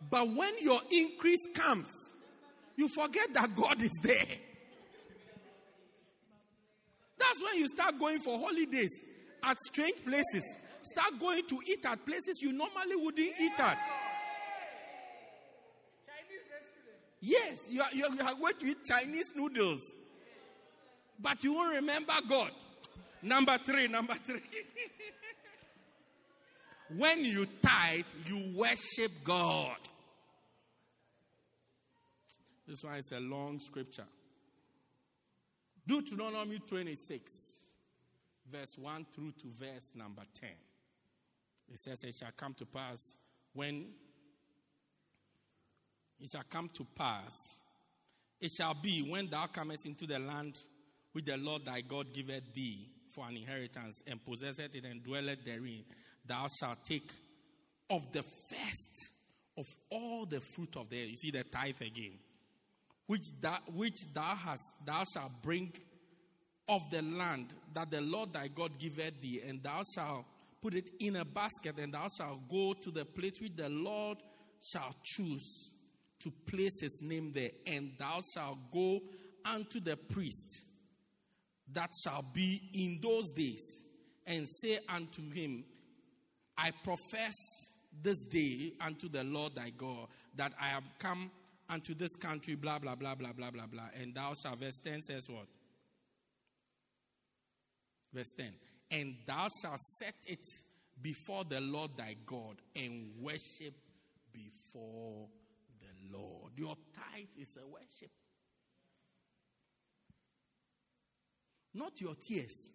[0.09, 1.89] But when your increase comes,
[2.77, 4.25] you forget that God is there.
[7.19, 9.03] That's when you start going for holidays
[9.43, 10.55] at strange places.
[10.81, 14.04] Start going to eat at places you normally wouldn't eat at.
[17.25, 19.81] Yes, you are, you are going to eat Chinese noodles.
[21.19, 22.51] But you won't remember God.
[23.23, 24.43] Number three, number three.
[26.95, 29.77] when you tithe, you worship God.
[32.67, 34.05] This one is a long scripture.
[35.87, 37.33] Deuteronomy 26,
[38.51, 40.49] verse 1 through to verse number 10.
[41.73, 43.15] It says, It shall come to pass
[43.53, 43.87] when
[46.25, 47.33] it shall come to pass,
[48.41, 50.57] it shall be when thou comest into the land
[51.13, 55.45] which the Lord thy God giveth thee for an inheritance, and possesseth it and dwelleth
[55.45, 55.83] therein,
[56.25, 57.11] thou shalt take
[57.89, 59.09] of the first
[59.57, 61.09] of all the fruit of the earth.
[61.11, 62.17] You see the tithe again.
[63.05, 65.71] Which thou, which thou hast, thou shalt bring
[66.67, 70.25] of the land that the Lord thy God giveth thee, and thou shalt
[70.59, 74.17] put it in a basket, and thou shalt go to the place which the Lord
[74.59, 75.69] shall choose
[76.21, 78.99] to place his name there, and thou shalt go
[79.43, 80.63] unto the priest
[81.73, 83.83] that shall be in those days,
[84.25, 85.63] and say unto him,
[86.57, 87.33] I profess
[88.01, 91.31] this day unto the Lord thy God that I have come
[91.69, 93.89] unto this country, blah, blah, blah, blah, blah, blah, blah.
[93.99, 95.47] And thou shalt, verse 10 says what?
[98.13, 98.53] Verse 10.
[98.91, 100.45] And thou shalt set it
[101.01, 103.73] before the Lord thy God and worship
[104.31, 105.27] before
[106.11, 106.53] Lord.
[106.57, 108.11] Your tithe is a worship.
[111.73, 112.69] Not your tears.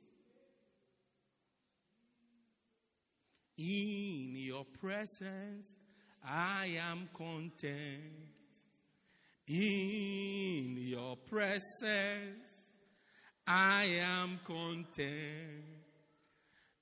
[3.56, 5.74] In your presence,
[6.24, 8.30] I am content.
[9.46, 12.50] In your presence,
[13.46, 15.64] I am content.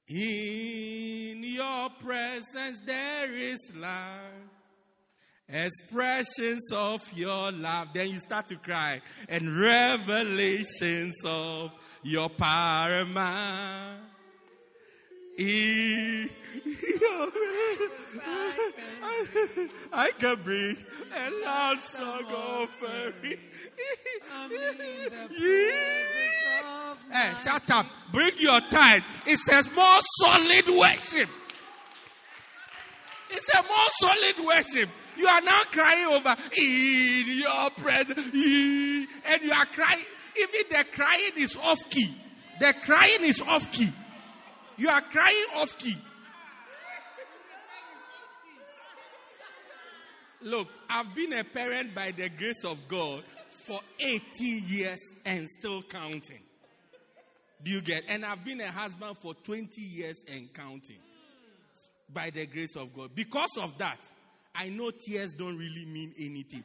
[0.09, 4.58] In your presence, there is life.
[5.49, 7.89] Expressions of your love.
[7.95, 9.01] Then you start to cry.
[9.29, 11.73] And revelations of
[12.03, 14.03] your paramount.
[19.93, 20.79] I can breathe
[21.15, 23.39] and also go ferry.
[27.11, 27.87] Hey, shut up.
[28.13, 29.03] Bring your tithe.
[29.27, 31.29] It says more solid worship.
[33.31, 34.89] It's a more solid worship.
[35.19, 38.19] You are now crying over in your presence.
[38.19, 40.05] And you are crying.
[40.37, 42.15] Even the crying is off key.
[42.61, 43.91] The crying is off key.
[44.77, 45.97] You are crying off key.
[50.41, 53.25] Look, I've been a parent by the grace of God
[53.67, 56.43] for 18 years and still counting.
[57.65, 58.05] Do you get?
[58.07, 60.99] And I've been a husband for 20 years and counting.
[62.09, 63.11] By the grace of God.
[63.15, 63.99] Because of that,
[64.59, 66.65] I know tears don't really mean anything.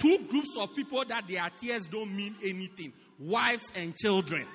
[0.00, 4.46] Two groups of people that their tears don't mean anything wives and children.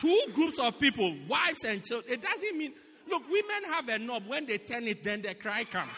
[0.00, 2.12] Two groups of people, wives and children.
[2.12, 2.74] It doesn't mean,
[3.08, 4.26] look, women have a knob.
[4.26, 5.96] When they turn it, then the cry comes.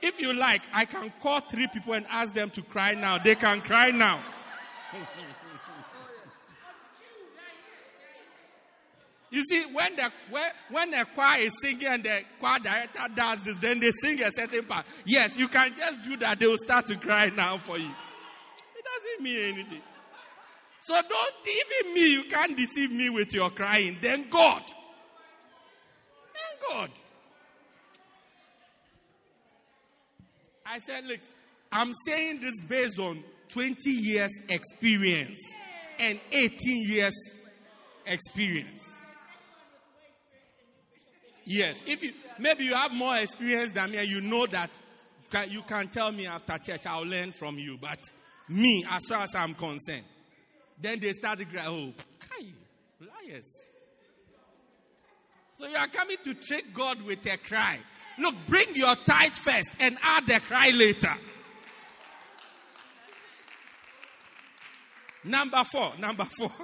[0.00, 3.18] If you like, I can call three people and ask them to cry now.
[3.18, 4.22] They can cry now.
[9.30, 13.44] You see, when the when, when the choir is singing and the choir director does
[13.44, 14.86] this, then they sing a certain part.
[15.06, 16.40] Yes, you can just do that.
[16.40, 17.86] They will start to cry now for you.
[17.86, 19.82] It doesn't mean anything.
[20.82, 22.12] So don't even me.
[22.12, 23.98] You can't deceive me with your crying.
[24.00, 24.62] Then God.
[26.34, 26.90] Then God.
[30.66, 31.20] I said, look,
[31.70, 35.40] I'm saying this based on 20 years experience
[35.98, 37.14] and 18 years
[38.06, 38.82] experience.
[41.52, 44.70] Yes, if you maybe you have more experience than me and you know that
[45.48, 47.76] you can tell me after church, I'll learn from you.
[47.76, 47.98] But
[48.48, 50.04] me, as far as I'm concerned,
[50.80, 51.92] then they start to cry, oh,
[53.00, 53.52] liars.
[55.58, 57.80] So you are coming to trick God with a cry.
[58.16, 61.16] Look, bring your tithe first and add the cry later.
[65.24, 66.52] Number four, number four.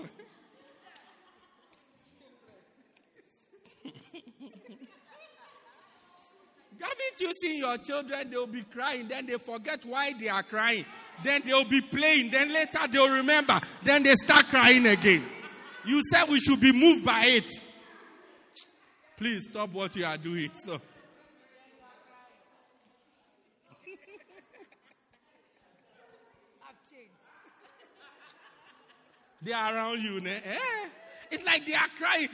[6.81, 8.31] Haven't you seen your children?
[8.31, 10.85] They'll be crying, then they forget why they are crying.
[11.25, 13.61] Then they'll be playing, then later they'll remember.
[13.83, 15.25] Then they start crying again.
[15.85, 17.51] You said we should be moved by it.
[19.17, 20.51] Please stop what you are doing.
[20.55, 20.83] Stop.
[29.43, 30.19] They are around you.
[30.27, 30.59] Eh?
[31.31, 32.29] It's like they are crying.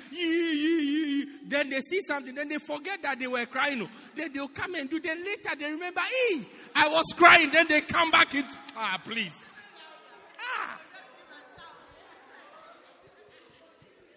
[1.49, 2.35] Then they see something.
[2.35, 3.89] Then they forget that they were crying.
[4.15, 5.01] Then they'll come and do.
[5.01, 6.43] Then later they remember, hey,
[6.75, 7.51] I was crying.
[7.51, 8.57] Then they come back into.
[8.77, 9.39] Ah, please.
[10.39, 10.79] Ah.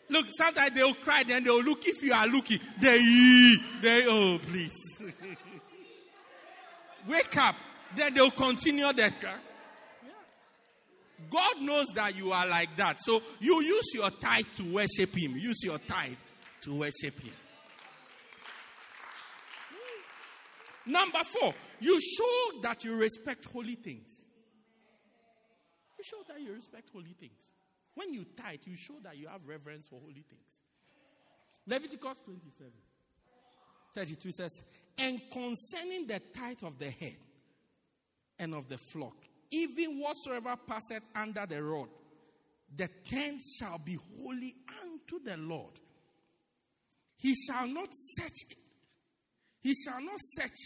[0.09, 1.23] Look, sometimes they'll cry.
[1.23, 1.85] Then they'll look.
[1.85, 2.99] If you are looking, they,
[3.81, 4.75] they, oh, please.
[7.07, 7.55] Wake up.
[7.95, 9.35] Then they'll continue that cry.
[11.29, 12.97] God knows that you are like that.
[13.01, 15.35] So you use your tithe to worship Him.
[15.37, 16.13] Use your tithe
[16.61, 17.33] to worship Him.
[20.87, 24.23] Number four, you show that you respect holy things.
[25.97, 27.39] You show that you respect holy things.
[27.95, 30.45] When you tithe, you show that you have reverence for holy things.
[31.67, 32.71] Leviticus 27
[33.95, 34.61] 32 says,
[34.97, 37.15] And concerning the tithe of the head
[38.37, 39.15] and of the flock,
[39.51, 41.89] even whatsoever passeth under the rod,
[42.75, 45.79] the tenth shall be holy unto the Lord.
[47.17, 48.57] He shall not search.
[49.61, 50.57] He shall not search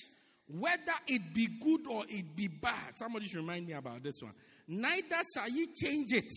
[0.48, 2.98] whether it be good or it be bad.
[2.98, 4.34] Somebody should remind me about this one.
[4.68, 6.32] Neither shall ye change it.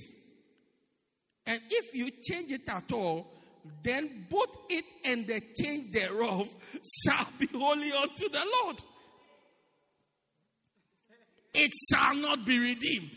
[1.46, 3.32] And if you change it at all,
[3.82, 6.48] then both it and the change thereof
[7.04, 8.82] shall be holy unto the Lord
[11.54, 13.12] it shall not be redeemed.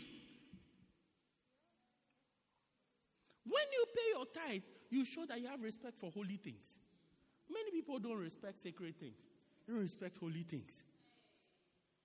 [3.44, 6.78] When you pay your tithe, you show that you have respect for holy things.
[7.50, 9.16] Many people don't respect sacred things,
[9.66, 10.82] they don't respect holy things.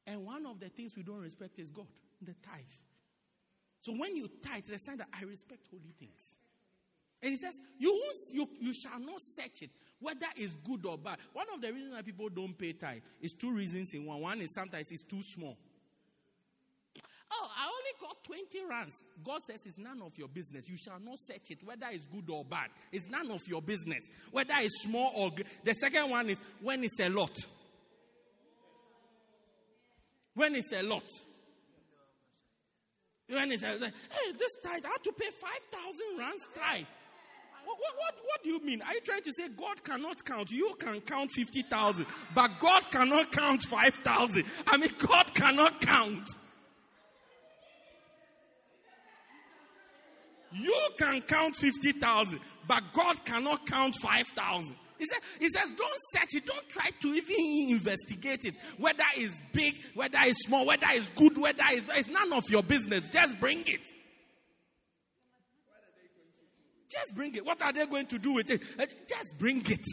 [0.08, 1.88] And one of the things we don't respect is God,
[2.22, 2.62] the tithe.
[3.82, 6.36] So when you tithe, it's a sign that I respect holy things.
[7.22, 8.02] And he says, you,
[8.34, 9.70] you, you shall not search it,
[10.00, 11.20] whether it's good or bad.
[11.34, 14.22] One of the reasons why people don't pay tithe is two reasons in one.
[14.22, 15.58] One is sometimes it's too small.
[18.02, 19.04] Got 20 rands.
[19.24, 20.68] God says it's none of your business.
[20.68, 22.70] You shall not search it, whether it's good or bad.
[22.92, 25.46] It's none of your business, whether it's small or great.
[25.64, 27.38] The second one is when it's a lot.
[30.34, 31.04] When it's a lot.
[33.30, 36.86] When it's a, hey, this tithe, I have to pay 5,000 rands tithe.
[37.64, 38.82] What, what, what do you mean?
[38.82, 40.50] Are you trying to say God cannot count?
[40.50, 44.44] You can count 50,000, but God cannot count 5,000.
[44.66, 46.28] I mean, God cannot count.
[50.54, 54.76] You can count 50,000, but God cannot count 5,000.
[55.00, 56.46] He, said, he says, don't search it.
[56.46, 58.54] Don't try to even investigate it.
[58.78, 62.62] Whether it's big, whether it's small, whether it's good, whether it's, it's none of your
[62.62, 63.08] business.
[63.08, 63.82] Just bring it.
[66.92, 67.46] Just bring it.
[67.46, 68.62] What are they going to do with it?
[68.78, 69.86] Uh, Just bring it.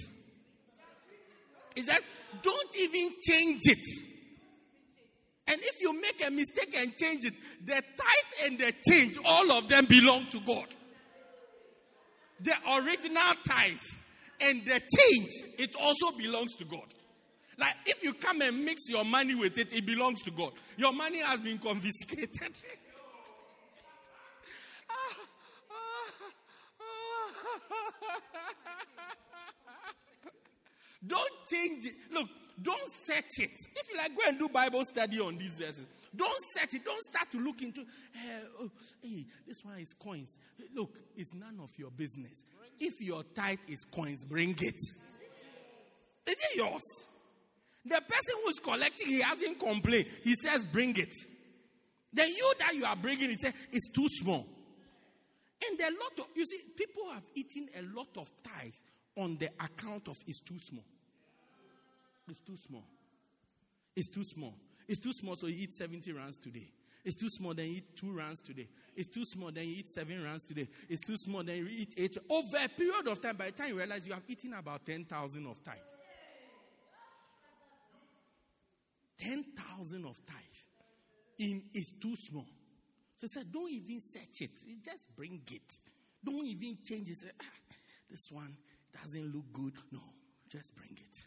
[1.74, 2.00] He said,
[2.42, 4.17] don't even change it.
[5.48, 7.32] And if you make a mistake and change it,
[7.64, 10.66] the tithe and the change, all of them belong to God.
[12.40, 13.78] The original tithe
[14.42, 16.84] and the change, it also belongs to God.
[17.58, 20.52] Like if you come and mix your money with it, it belongs to God.
[20.76, 22.28] Your money has been confiscated.
[31.06, 31.94] Don't change it.
[32.12, 32.28] Look,
[32.62, 33.50] don't search it.
[33.76, 35.86] If you like, go and do Bible study on these verses.
[36.14, 36.84] Don't search it.
[36.84, 38.70] Don't start to look into, eh, oh,
[39.02, 40.38] hey, this one is coins.
[40.74, 42.44] Look, it's none of your business.
[42.80, 44.74] If your tithe is coins, bring it.
[46.26, 46.82] Is it yours?
[47.84, 50.06] The person who's collecting, he hasn't complained.
[50.24, 51.14] He says, bring it.
[52.12, 54.46] Then you that you are bringing, he says, it's too small.
[55.68, 58.72] And a lot of, you see, people have eaten a lot of tithe
[59.16, 60.84] on the account of it's too small.
[62.28, 62.84] It's too small.
[63.96, 64.54] It's too small.
[64.86, 66.70] It's too small, so you eat 70 rands today.
[67.04, 68.68] It's too small, then you eat two rands today.
[68.96, 70.68] It's too small, then you eat seven rands today.
[70.88, 72.18] It's too small, then you eat eight.
[72.28, 75.46] Over a period of time, by the time you realize you have eaten about 10,000
[75.46, 75.76] of tithe.
[79.18, 80.36] 10,000 of tithe
[81.38, 82.46] in is too small.
[83.16, 84.50] So he said, don't even search it.
[84.84, 85.78] Just bring it.
[86.24, 87.16] Don't even change it.
[87.16, 87.44] Say, ah,
[88.10, 88.56] this one
[89.00, 89.72] doesn't look good.
[89.92, 90.00] No,
[90.48, 91.24] Just bring it.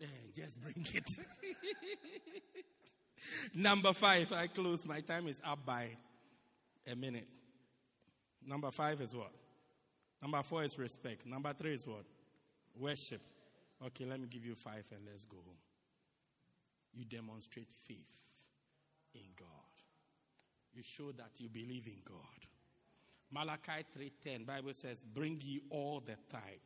[0.00, 1.04] Eh, just bring it.
[3.54, 4.86] Number five, I close.
[4.86, 5.88] My time is up by
[6.90, 7.28] a minute.
[8.46, 9.32] Number five is what?
[10.22, 11.26] Number four is respect.
[11.26, 12.04] Number three is what?
[12.78, 13.20] Worship.
[13.84, 15.56] Okay, let me give you five and let's go home.
[16.94, 17.98] You demonstrate faith
[19.14, 19.46] in God.
[20.72, 22.46] You show that you believe in God.
[23.30, 26.60] Malachi 3:10 Bible says, "Bring ye all the tithe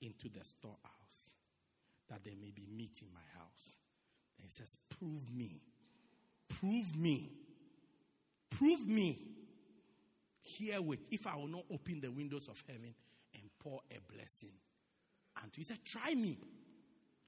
[0.00, 0.95] into the storehouse,
[2.08, 3.80] that there may be meat in my house."
[4.38, 5.60] And it says, "Prove me,
[6.48, 7.30] prove me,
[8.50, 9.34] prove me
[10.42, 12.94] herewith, if I will not open the windows of heaven
[13.34, 14.52] and pour a blessing."
[15.42, 16.38] And he said, "Try me,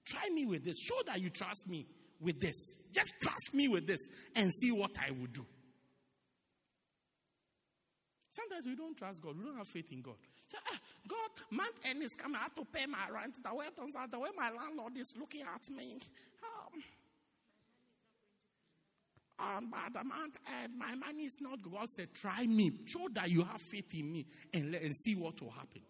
[0.05, 0.79] try me with this.
[0.79, 1.87] Show that you trust me
[2.21, 2.81] with this.
[2.93, 4.01] Just trust me with this,
[4.35, 5.47] and see what I will do."
[8.31, 9.37] Sometimes we don't trust God.
[9.37, 10.19] We don't have faith in God.
[10.57, 12.37] Ah, God, month end is coming.
[12.37, 13.43] I have to pay my rent.
[13.43, 15.99] The way turns out, the way my landlord is looking at me.
[16.43, 16.83] Um,
[19.41, 21.63] um, the month end, my money is not.
[21.63, 22.73] God said, try me.
[22.87, 25.83] Show that you have faith in me and, let, and see what will happen.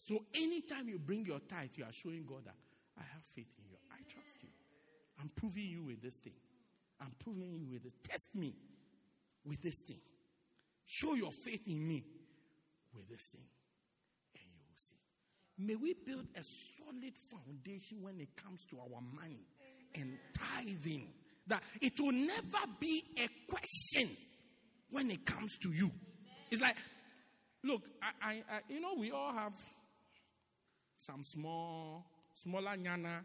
[0.00, 2.54] So anytime you bring your tithe, you are showing God that
[2.98, 3.76] I have faith in you.
[3.90, 4.48] I trust you.
[5.20, 6.34] I'm proving you with this thing.
[7.00, 7.94] I'm proving you with this.
[8.08, 8.54] Test me
[9.44, 10.00] with this thing.
[10.86, 12.04] Show your faith in me
[12.94, 13.46] with this thing,
[14.34, 14.96] and you will see.
[15.58, 16.42] May we build a
[16.78, 19.46] solid foundation when it comes to our money
[19.94, 21.08] and tithing.
[21.46, 24.16] That it will never be a question
[24.90, 25.90] when it comes to you.
[26.50, 26.76] It's like,
[27.62, 29.52] look, I, I, I you know, we all have
[30.96, 33.20] some small, smaller nyana,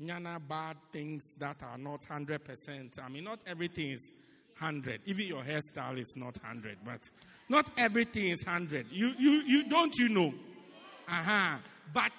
[0.00, 2.98] nyana bad things that are not hundred percent.
[3.02, 4.12] I mean, not everything is
[4.60, 5.00] 100.
[5.06, 7.00] Even your hairstyle is not 100, but
[7.48, 8.92] not everything is 100.
[8.92, 10.32] You, you, you don't you know?
[11.08, 11.56] Uh-huh.
[11.92, 12.12] But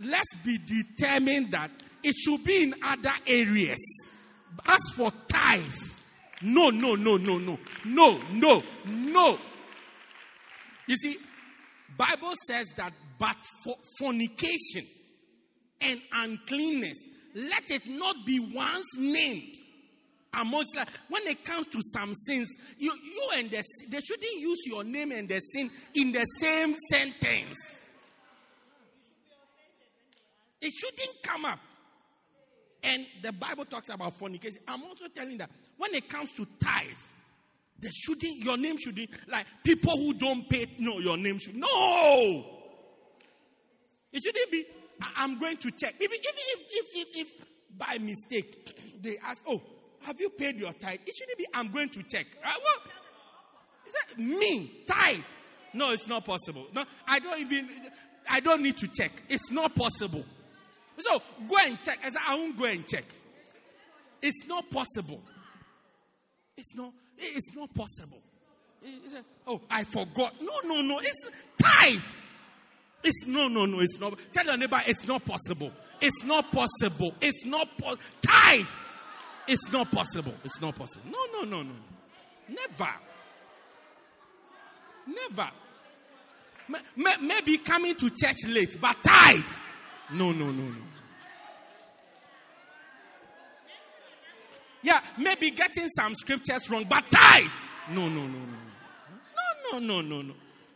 [0.00, 1.70] let's be determined that
[2.02, 3.78] it should be in other areas.
[4.66, 5.62] As for tithe,
[6.42, 9.38] no, no, no, no, no, no, no, no.
[10.86, 11.16] You see,
[11.96, 14.84] Bible says that but for fornication
[15.80, 16.98] and uncleanness,
[17.34, 19.56] let it not be once named
[20.34, 20.76] amongst.
[21.08, 25.12] When it comes to some sins, you, you and the they shouldn't use your name
[25.12, 27.58] and the sin in the same sentence.
[30.60, 31.58] It shouldn't come up.
[32.84, 34.60] And the Bible talks about fornication.
[34.66, 36.86] I'm also telling that when it comes to tithe,
[37.78, 40.66] they shouldn't your name shouldn't like people who don't pay.
[40.78, 42.44] No, your name should no.
[44.12, 44.64] It shouldn't be.
[45.00, 45.94] I, am going to check.
[46.00, 48.72] Even if, if, if, if by mistake
[49.02, 49.60] they ask, oh,
[50.02, 51.00] have you paid your tithe?
[51.06, 52.26] It shouldn't be, I'm going to check.
[52.44, 52.92] Uh, what?
[53.86, 54.84] Is that me?
[54.86, 55.22] Tithe?
[55.74, 56.66] No, it's not possible.
[56.74, 57.68] No, I don't even,
[58.28, 59.12] I don't need to check.
[59.28, 60.24] It's not possible.
[60.98, 61.98] So go and check.
[62.04, 63.04] I said, I won't go and check.
[64.20, 65.20] It's not possible.
[66.56, 68.18] It's not, it's not possible.
[69.46, 70.34] Oh, I forgot.
[70.40, 70.98] No, no, no.
[70.98, 71.26] It's
[71.60, 72.00] tithe.
[73.04, 73.80] It's no, no, no.
[73.80, 74.18] It's not.
[74.32, 75.72] Tell your neighbor it's not possible.
[76.00, 77.14] It's not possible.
[77.20, 78.66] It's not po- tithe.
[79.48, 80.34] It's not possible.
[80.44, 81.04] It's not possible.
[81.10, 81.74] No, no, no, no.
[82.48, 82.92] Never.
[85.06, 85.50] Never.
[87.20, 89.40] Maybe coming to church late, but tithe.
[90.12, 90.82] No, no, no, no.
[94.82, 97.46] Yeah, maybe getting some scriptures wrong, but tithe.
[97.90, 98.58] No, no, no, no.
[99.72, 100.34] No, no, no, no, no.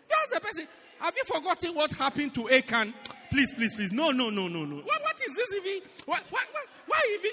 [0.08, 0.66] You ask the person,
[1.00, 2.94] have you forgotten what happened to Achan?
[3.30, 3.92] Please, please, please.
[3.92, 4.76] No, no, no, no, no.
[4.76, 5.88] What, what is this even?
[6.06, 7.32] What, what, what, why even?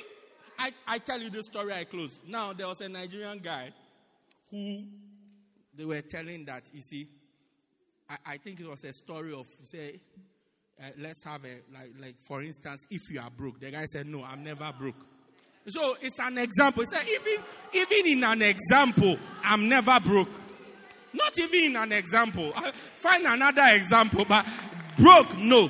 [0.58, 2.20] I, I tell you this story, I close.
[2.28, 3.72] Now, there was a Nigerian guy
[4.50, 4.84] who
[5.76, 7.08] they were telling that, you see,
[8.10, 10.00] I, I think it was a story of, say,
[10.82, 13.60] uh, let's have a, like, like, for instance, if you are broke.
[13.60, 14.96] The guy said, no, I'm never broke.
[15.68, 16.84] So it's an example.
[16.84, 17.44] He said, even,
[17.74, 20.30] even in an example, I'm never broke.
[21.14, 22.54] Not even in an example.
[22.98, 24.46] Find another example, but
[24.98, 25.70] broke, no.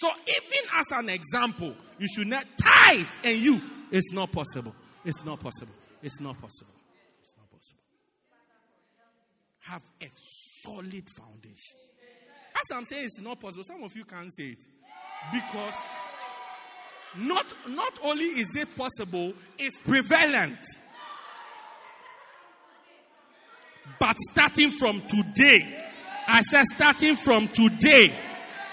[0.00, 3.60] So even as an example, you should not tithe and you.
[3.90, 4.74] It's not possible.
[5.04, 5.72] It's not possible.
[6.02, 6.74] It's not possible.
[7.20, 7.82] It's not possible.
[9.60, 10.08] Have a
[10.62, 11.76] solid foundation.
[12.54, 13.64] As I'm saying, it's not possible.
[13.64, 14.64] Some of you can't say it
[15.32, 15.74] because
[17.16, 20.58] not not only is it possible, it's prevalent.
[23.98, 25.66] But starting from today,
[26.28, 28.14] I said, starting from today,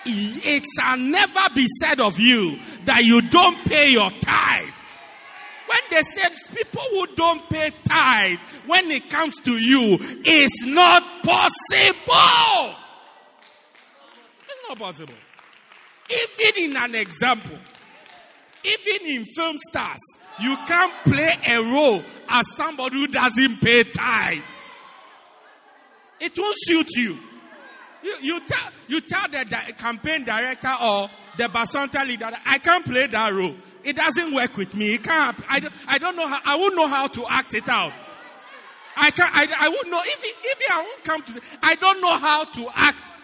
[0.05, 4.69] it shall never be said of you that you don't pay your tithe.
[5.67, 8.37] When they said people who don't pay tithe,
[8.67, 12.75] when it comes to you, it's not possible.
[14.47, 15.13] It's not possible.
[16.09, 17.57] Even in an example,
[18.63, 19.99] even in film stars,
[20.39, 24.43] you can't play a role as somebody who doesn't pay tithe.
[26.19, 27.17] It won't suit you.
[28.05, 32.59] You, you tell you tell the di- campaign director or the basanta leader, that I
[32.59, 33.55] can't play that role.
[33.83, 34.93] It doesn't work with me.
[34.93, 35.35] It can't.
[35.49, 36.39] I don't, I don't know how.
[36.45, 37.93] I won't know how to act it out.
[38.95, 41.31] I can I, I won't know if if I won't come to.
[41.33, 43.15] say, I don't know how to act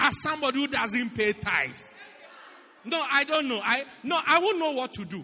[0.00, 1.70] as somebody who doesn't pay tithe.
[2.86, 3.60] No, I don't know.
[3.62, 5.22] I no, I won't know what to do.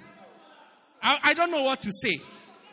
[1.02, 2.20] I, I don't know what to say.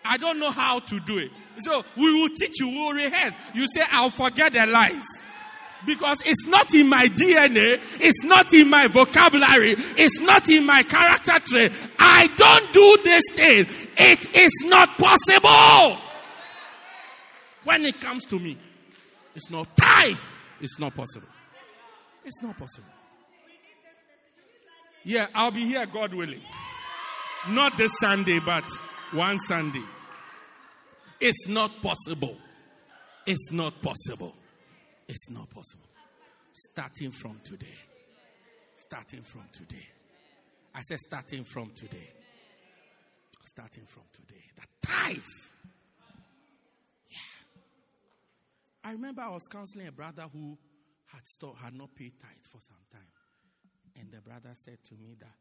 [0.04, 1.32] I don't know how to do it.
[1.60, 3.34] So we will teach you, we will rehearse.
[3.54, 5.06] You say, I'll forget the lines.
[5.86, 10.84] Because it's not in my DNA, it's not in my vocabulary, it's not in my
[10.84, 11.72] character trait.
[12.00, 13.68] I don't do this thing.
[13.98, 15.98] It is not possible.
[17.64, 18.58] When it comes to me,
[19.36, 20.18] it's not tithe.
[20.60, 21.28] It's not possible.
[22.26, 22.90] It's not possible.
[25.04, 26.42] Yeah, I'll be here, God willing.
[27.50, 28.66] Not this Sunday, but
[29.14, 29.84] one Sunday.
[31.20, 32.38] It's not possible.
[33.26, 34.34] It's not possible.
[35.08, 35.88] It's not possible.
[36.54, 37.78] Starting from today.
[38.76, 39.88] Starting from today.
[40.76, 42.10] I said starting from today.
[43.46, 44.44] Starting from today.
[44.56, 45.18] The tithe.
[47.10, 47.18] Yeah.
[48.84, 50.58] I remember I was counseling a brother who
[51.08, 53.02] had stopped, had not paid tithe for some time.
[54.00, 55.32] And the brother said to me that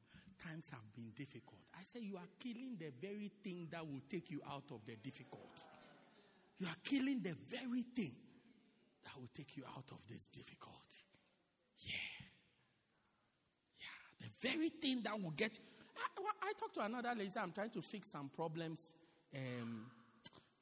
[0.43, 1.61] times have been difficult.
[1.75, 4.95] I said, You are killing the very thing that will take you out of the
[4.97, 5.65] difficult.
[6.59, 8.15] You are killing the very thing
[9.07, 11.07] that will take you out of this difficulty.
[11.81, 11.95] Yeah.
[13.81, 14.27] Yeah.
[14.27, 15.53] The very thing that will get.
[15.97, 17.31] I, well, I talked to another lady.
[17.41, 18.81] I'm trying to fix some problems.
[19.35, 19.87] Um,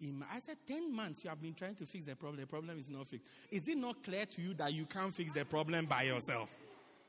[0.00, 2.40] my, I said, 10 months you have been trying to fix the problem.
[2.40, 3.26] The problem is not fixed.
[3.50, 6.50] Is it not clear to you that you can't fix the problem by yourself?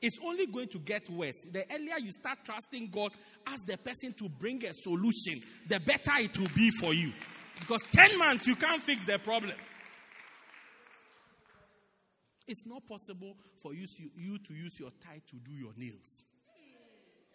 [0.00, 1.46] It's only going to get worse.
[1.50, 3.12] The earlier you start trusting God
[3.46, 7.12] as the person to bring a solution, the better it will be for you.
[7.58, 9.56] Because 10 months you can't fix the problem.
[12.46, 13.86] It's not possible for you,
[14.16, 16.24] you to use your tithe to do your nails.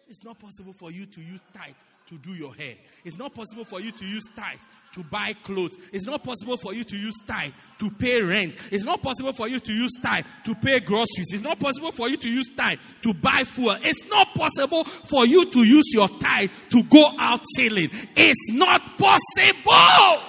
[0.08, 1.74] It's not possible for you to use tithe
[2.06, 2.74] to do your hair.
[3.04, 4.58] It's not possible for you to use tithe
[4.94, 5.76] to buy clothes.
[5.92, 8.54] It's not possible for you to use tithe to pay rent.
[8.70, 11.32] It's not possible for you to use tithe to pay groceries.
[11.32, 13.78] It's not possible for you to use tithe to buy food.
[13.82, 17.90] It's not possible for you to use your tithe to go out chilling.
[18.16, 20.22] It's not possible.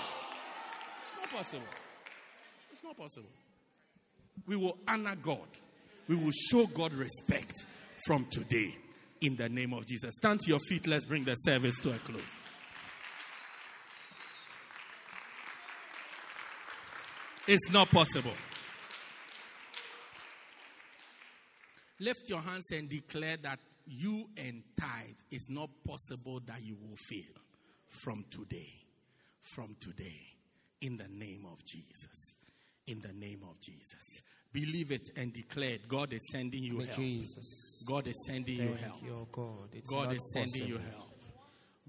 [1.11, 1.67] It's not possible.
[2.71, 3.29] It's not possible.
[4.47, 5.47] We will honor God.
[6.07, 7.65] We will show God respect
[8.05, 8.75] from today
[9.21, 10.15] in the name of Jesus.
[10.15, 10.85] Stand to your feet.
[10.85, 12.21] Let's bring the service to a close.
[17.47, 18.34] It's not possible.
[21.99, 26.97] Lift your hands and declare that you and tithe is not possible that you will
[27.09, 27.35] fail
[27.88, 28.73] from today.
[29.41, 30.22] From today.
[30.81, 32.35] In the name of Jesus.
[32.88, 34.22] In the name of Jesus.
[34.53, 35.88] Believe it and declare it.
[35.88, 36.95] God is sending you help.
[36.95, 37.84] Jesus.
[37.88, 39.01] God is sending you help.
[39.03, 39.69] you, oh God.
[39.73, 41.09] It's God is sending you help.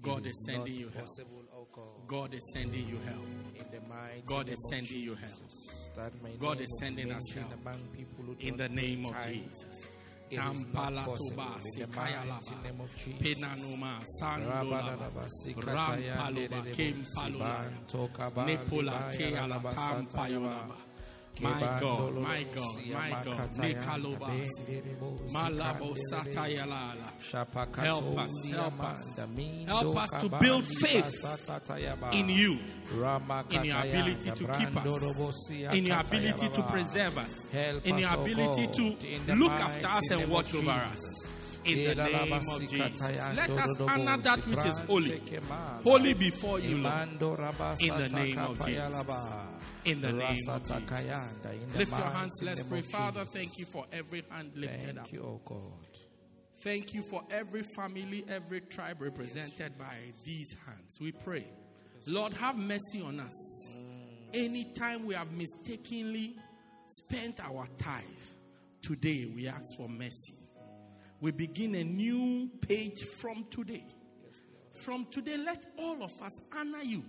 [0.01, 1.07] God is sending you help.
[1.53, 1.67] Oh
[2.07, 2.33] God.
[2.33, 3.23] Is sending you help.
[3.55, 6.39] In the God is sending you help.
[6.39, 7.53] God is sending us help.
[7.53, 9.15] among people who In the name of.
[9.27, 9.87] Jesus.
[10.27, 11.29] It is not Kampala possible.
[11.29, 12.63] toba In the sikaya mighty laba.
[12.63, 13.21] name of Jesus.
[13.21, 15.09] Penanuma sandolaba.
[15.55, 18.45] Rampaloba kempaloba.
[18.47, 20.75] Nepola baya, teala lalaba, tampayolaba.
[21.41, 23.49] My God, my God, my God.
[24.67, 27.11] dededebo, Malabo satayalala.
[27.77, 29.19] Help us, help us.
[29.67, 31.25] Help us to build faith
[32.13, 32.59] in you.
[33.51, 37.49] In your ability to keep us, in your ability to preserve us,
[37.83, 41.29] in your ability to look after us and watch over us.
[41.65, 43.01] In the name of Jesus.
[43.35, 45.19] Let us honor that which is holy,
[45.83, 47.09] holy before you, Lord.
[47.79, 49.03] In the name of Jesus.
[49.85, 51.35] In the name of Jesus.
[51.75, 52.81] Lift your hands, let's pray.
[52.81, 55.05] Father, thank you for every hand lifted up.
[55.05, 55.61] Thank you, O God.
[56.63, 59.95] Thank you for every family, every tribe represented by
[60.25, 60.97] these hands.
[60.99, 61.45] We pray.
[62.07, 63.77] Lord, have mercy on us.
[64.33, 66.35] Anytime we have mistakenly
[66.87, 68.03] spent our tithe,
[68.81, 70.33] today we ask for mercy.
[71.21, 73.85] We begin a new page from today.
[74.73, 77.03] From today, let all of us honor you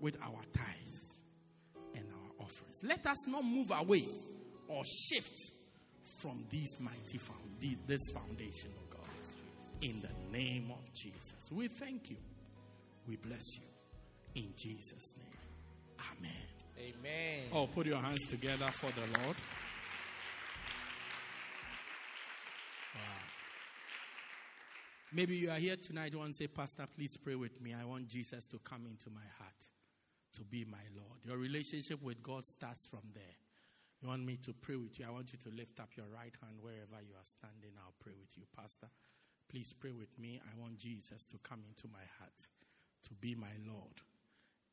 [0.00, 0.81] with our our
[2.42, 2.80] offerings.
[2.82, 4.06] Let us not move away
[4.68, 5.38] or shift
[6.20, 7.42] from this mighty foundation
[7.86, 9.08] this foundation, oh God.
[9.82, 11.50] In the name of Jesus.
[11.50, 12.16] We thank you.
[13.08, 14.42] We bless you.
[14.42, 15.26] In Jesus' name.
[16.18, 16.30] Amen.
[16.78, 17.48] Amen.
[17.52, 19.36] Oh, put your hands together for the Lord.
[22.94, 23.00] Wow.
[25.12, 27.74] Maybe you are here tonight, you want to say, Pastor, please pray with me.
[27.74, 29.71] I want Jesus to come into my heart
[30.34, 31.20] to be my Lord.
[31.24, 33.36] Your relationship with God starts from there.
[34.00, 35.06] You want me to pray with you?
[35.06, 37.78] I want you to lift up your right hand wherever you are standing.
[37.78, 38.88] I'll pray with you, Pastor.
[39.48, 40.40] Please pray with me.
[40.42, 42.34] I want Jesus to come into my heart,
[43.06, 44.00] to be my Lord,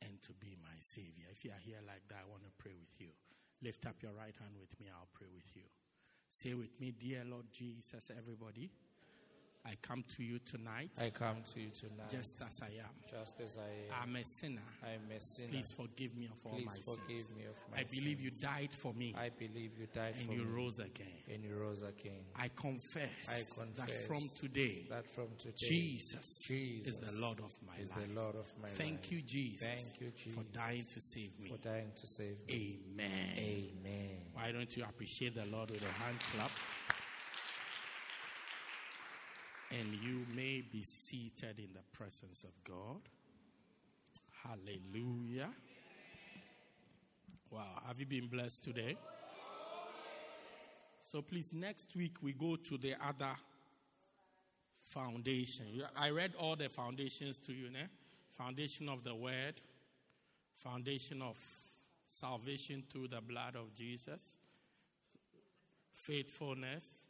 [0.02, 1.30] and to be my Savior.
[1.30, 3.14] If you are here like that, I want to pray with you.
[3.62, 4.88] Lift up your right hand with me.
[4.90, 5.68] I'll pray with you.
[6.32, 8.72] Say with me, Dear Lord Jesus, everybody.
[9.66, 12.90] I come to you tonight I come to you tonight just as I am.
[13.10, 14.10] just as I am.
[14.10, 14.62] I'm a sinner.
[14.84, 15.50] I am a sinner.
[15.50, 17.36] Please forgive me of all Please my forgive sins.
[17.38, 20.34] me of my I believe you died for me I believe you died and for
[20.34, 21.08] you me rose again.
[21.32, 22.22] and you rose again.
[22.36, 27.40] I confess, I confess that from today, That from today, Jesus, Jesus is the Lord
[27.40, 28.00] of my is life.
[28.08, 29.12] the Lord of my Thank life.
[29.12, 30.34] you, Jesus, Thank you, Jesus.
[30.36, 31.50] for dying to save me.
[31.50, 32.80] for dying to save me.
[32.96, 33.38] Amen.
[33.38, 34.18] Amen.
[34.34, 36.52] Why don't you appreciate the Lord with a hand clap?
[39.72, 43.02] And you may be seated in the presence of God.
[44.44, 45.50] Hallelujah.
[47.52, 47.82] Wow.
[47.86, 48.98] Have you been blessed today?
[51.02, 53.32] So please, next week we go to the other
[54.84, 55.66] foundation.
[55.96, 57.88] I read all the foundations to you, né?
[58.32, 59.62] Foundation of the Word,
[60.54, 61.38] foundation of
[62.08, 64.38] salvation through the blood of Jesus,
[65.94, 67.06] faithfulness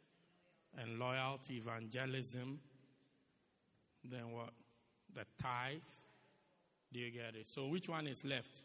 [0.78, 2.60] and loyalty, evangelism,
[4.04, 4.50] then what?
[5.14, 5.80] The tithe.
[6.92, 7.46] Do you get it?
[7.46, 8.62] So which one is left?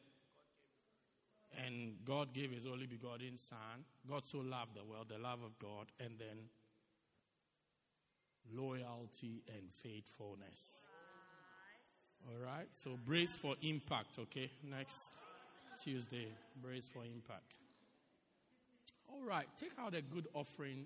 [1.66, 3.86] And God gave his only begotten Son.
[4.08, 6.38] God so loved the world, the love of God, and then
[8.54, 10.86] loyalty and faithfulness.
[12.28, 12.68] All right?
[12.74, 14.52] So brace for impact, okay?
[14.64, 15.18] Next
[15.84, 16.28] Tuesday,
[16.62, 17.54] brace for impact.
[19.08, 20.86] All right, take out a good offering.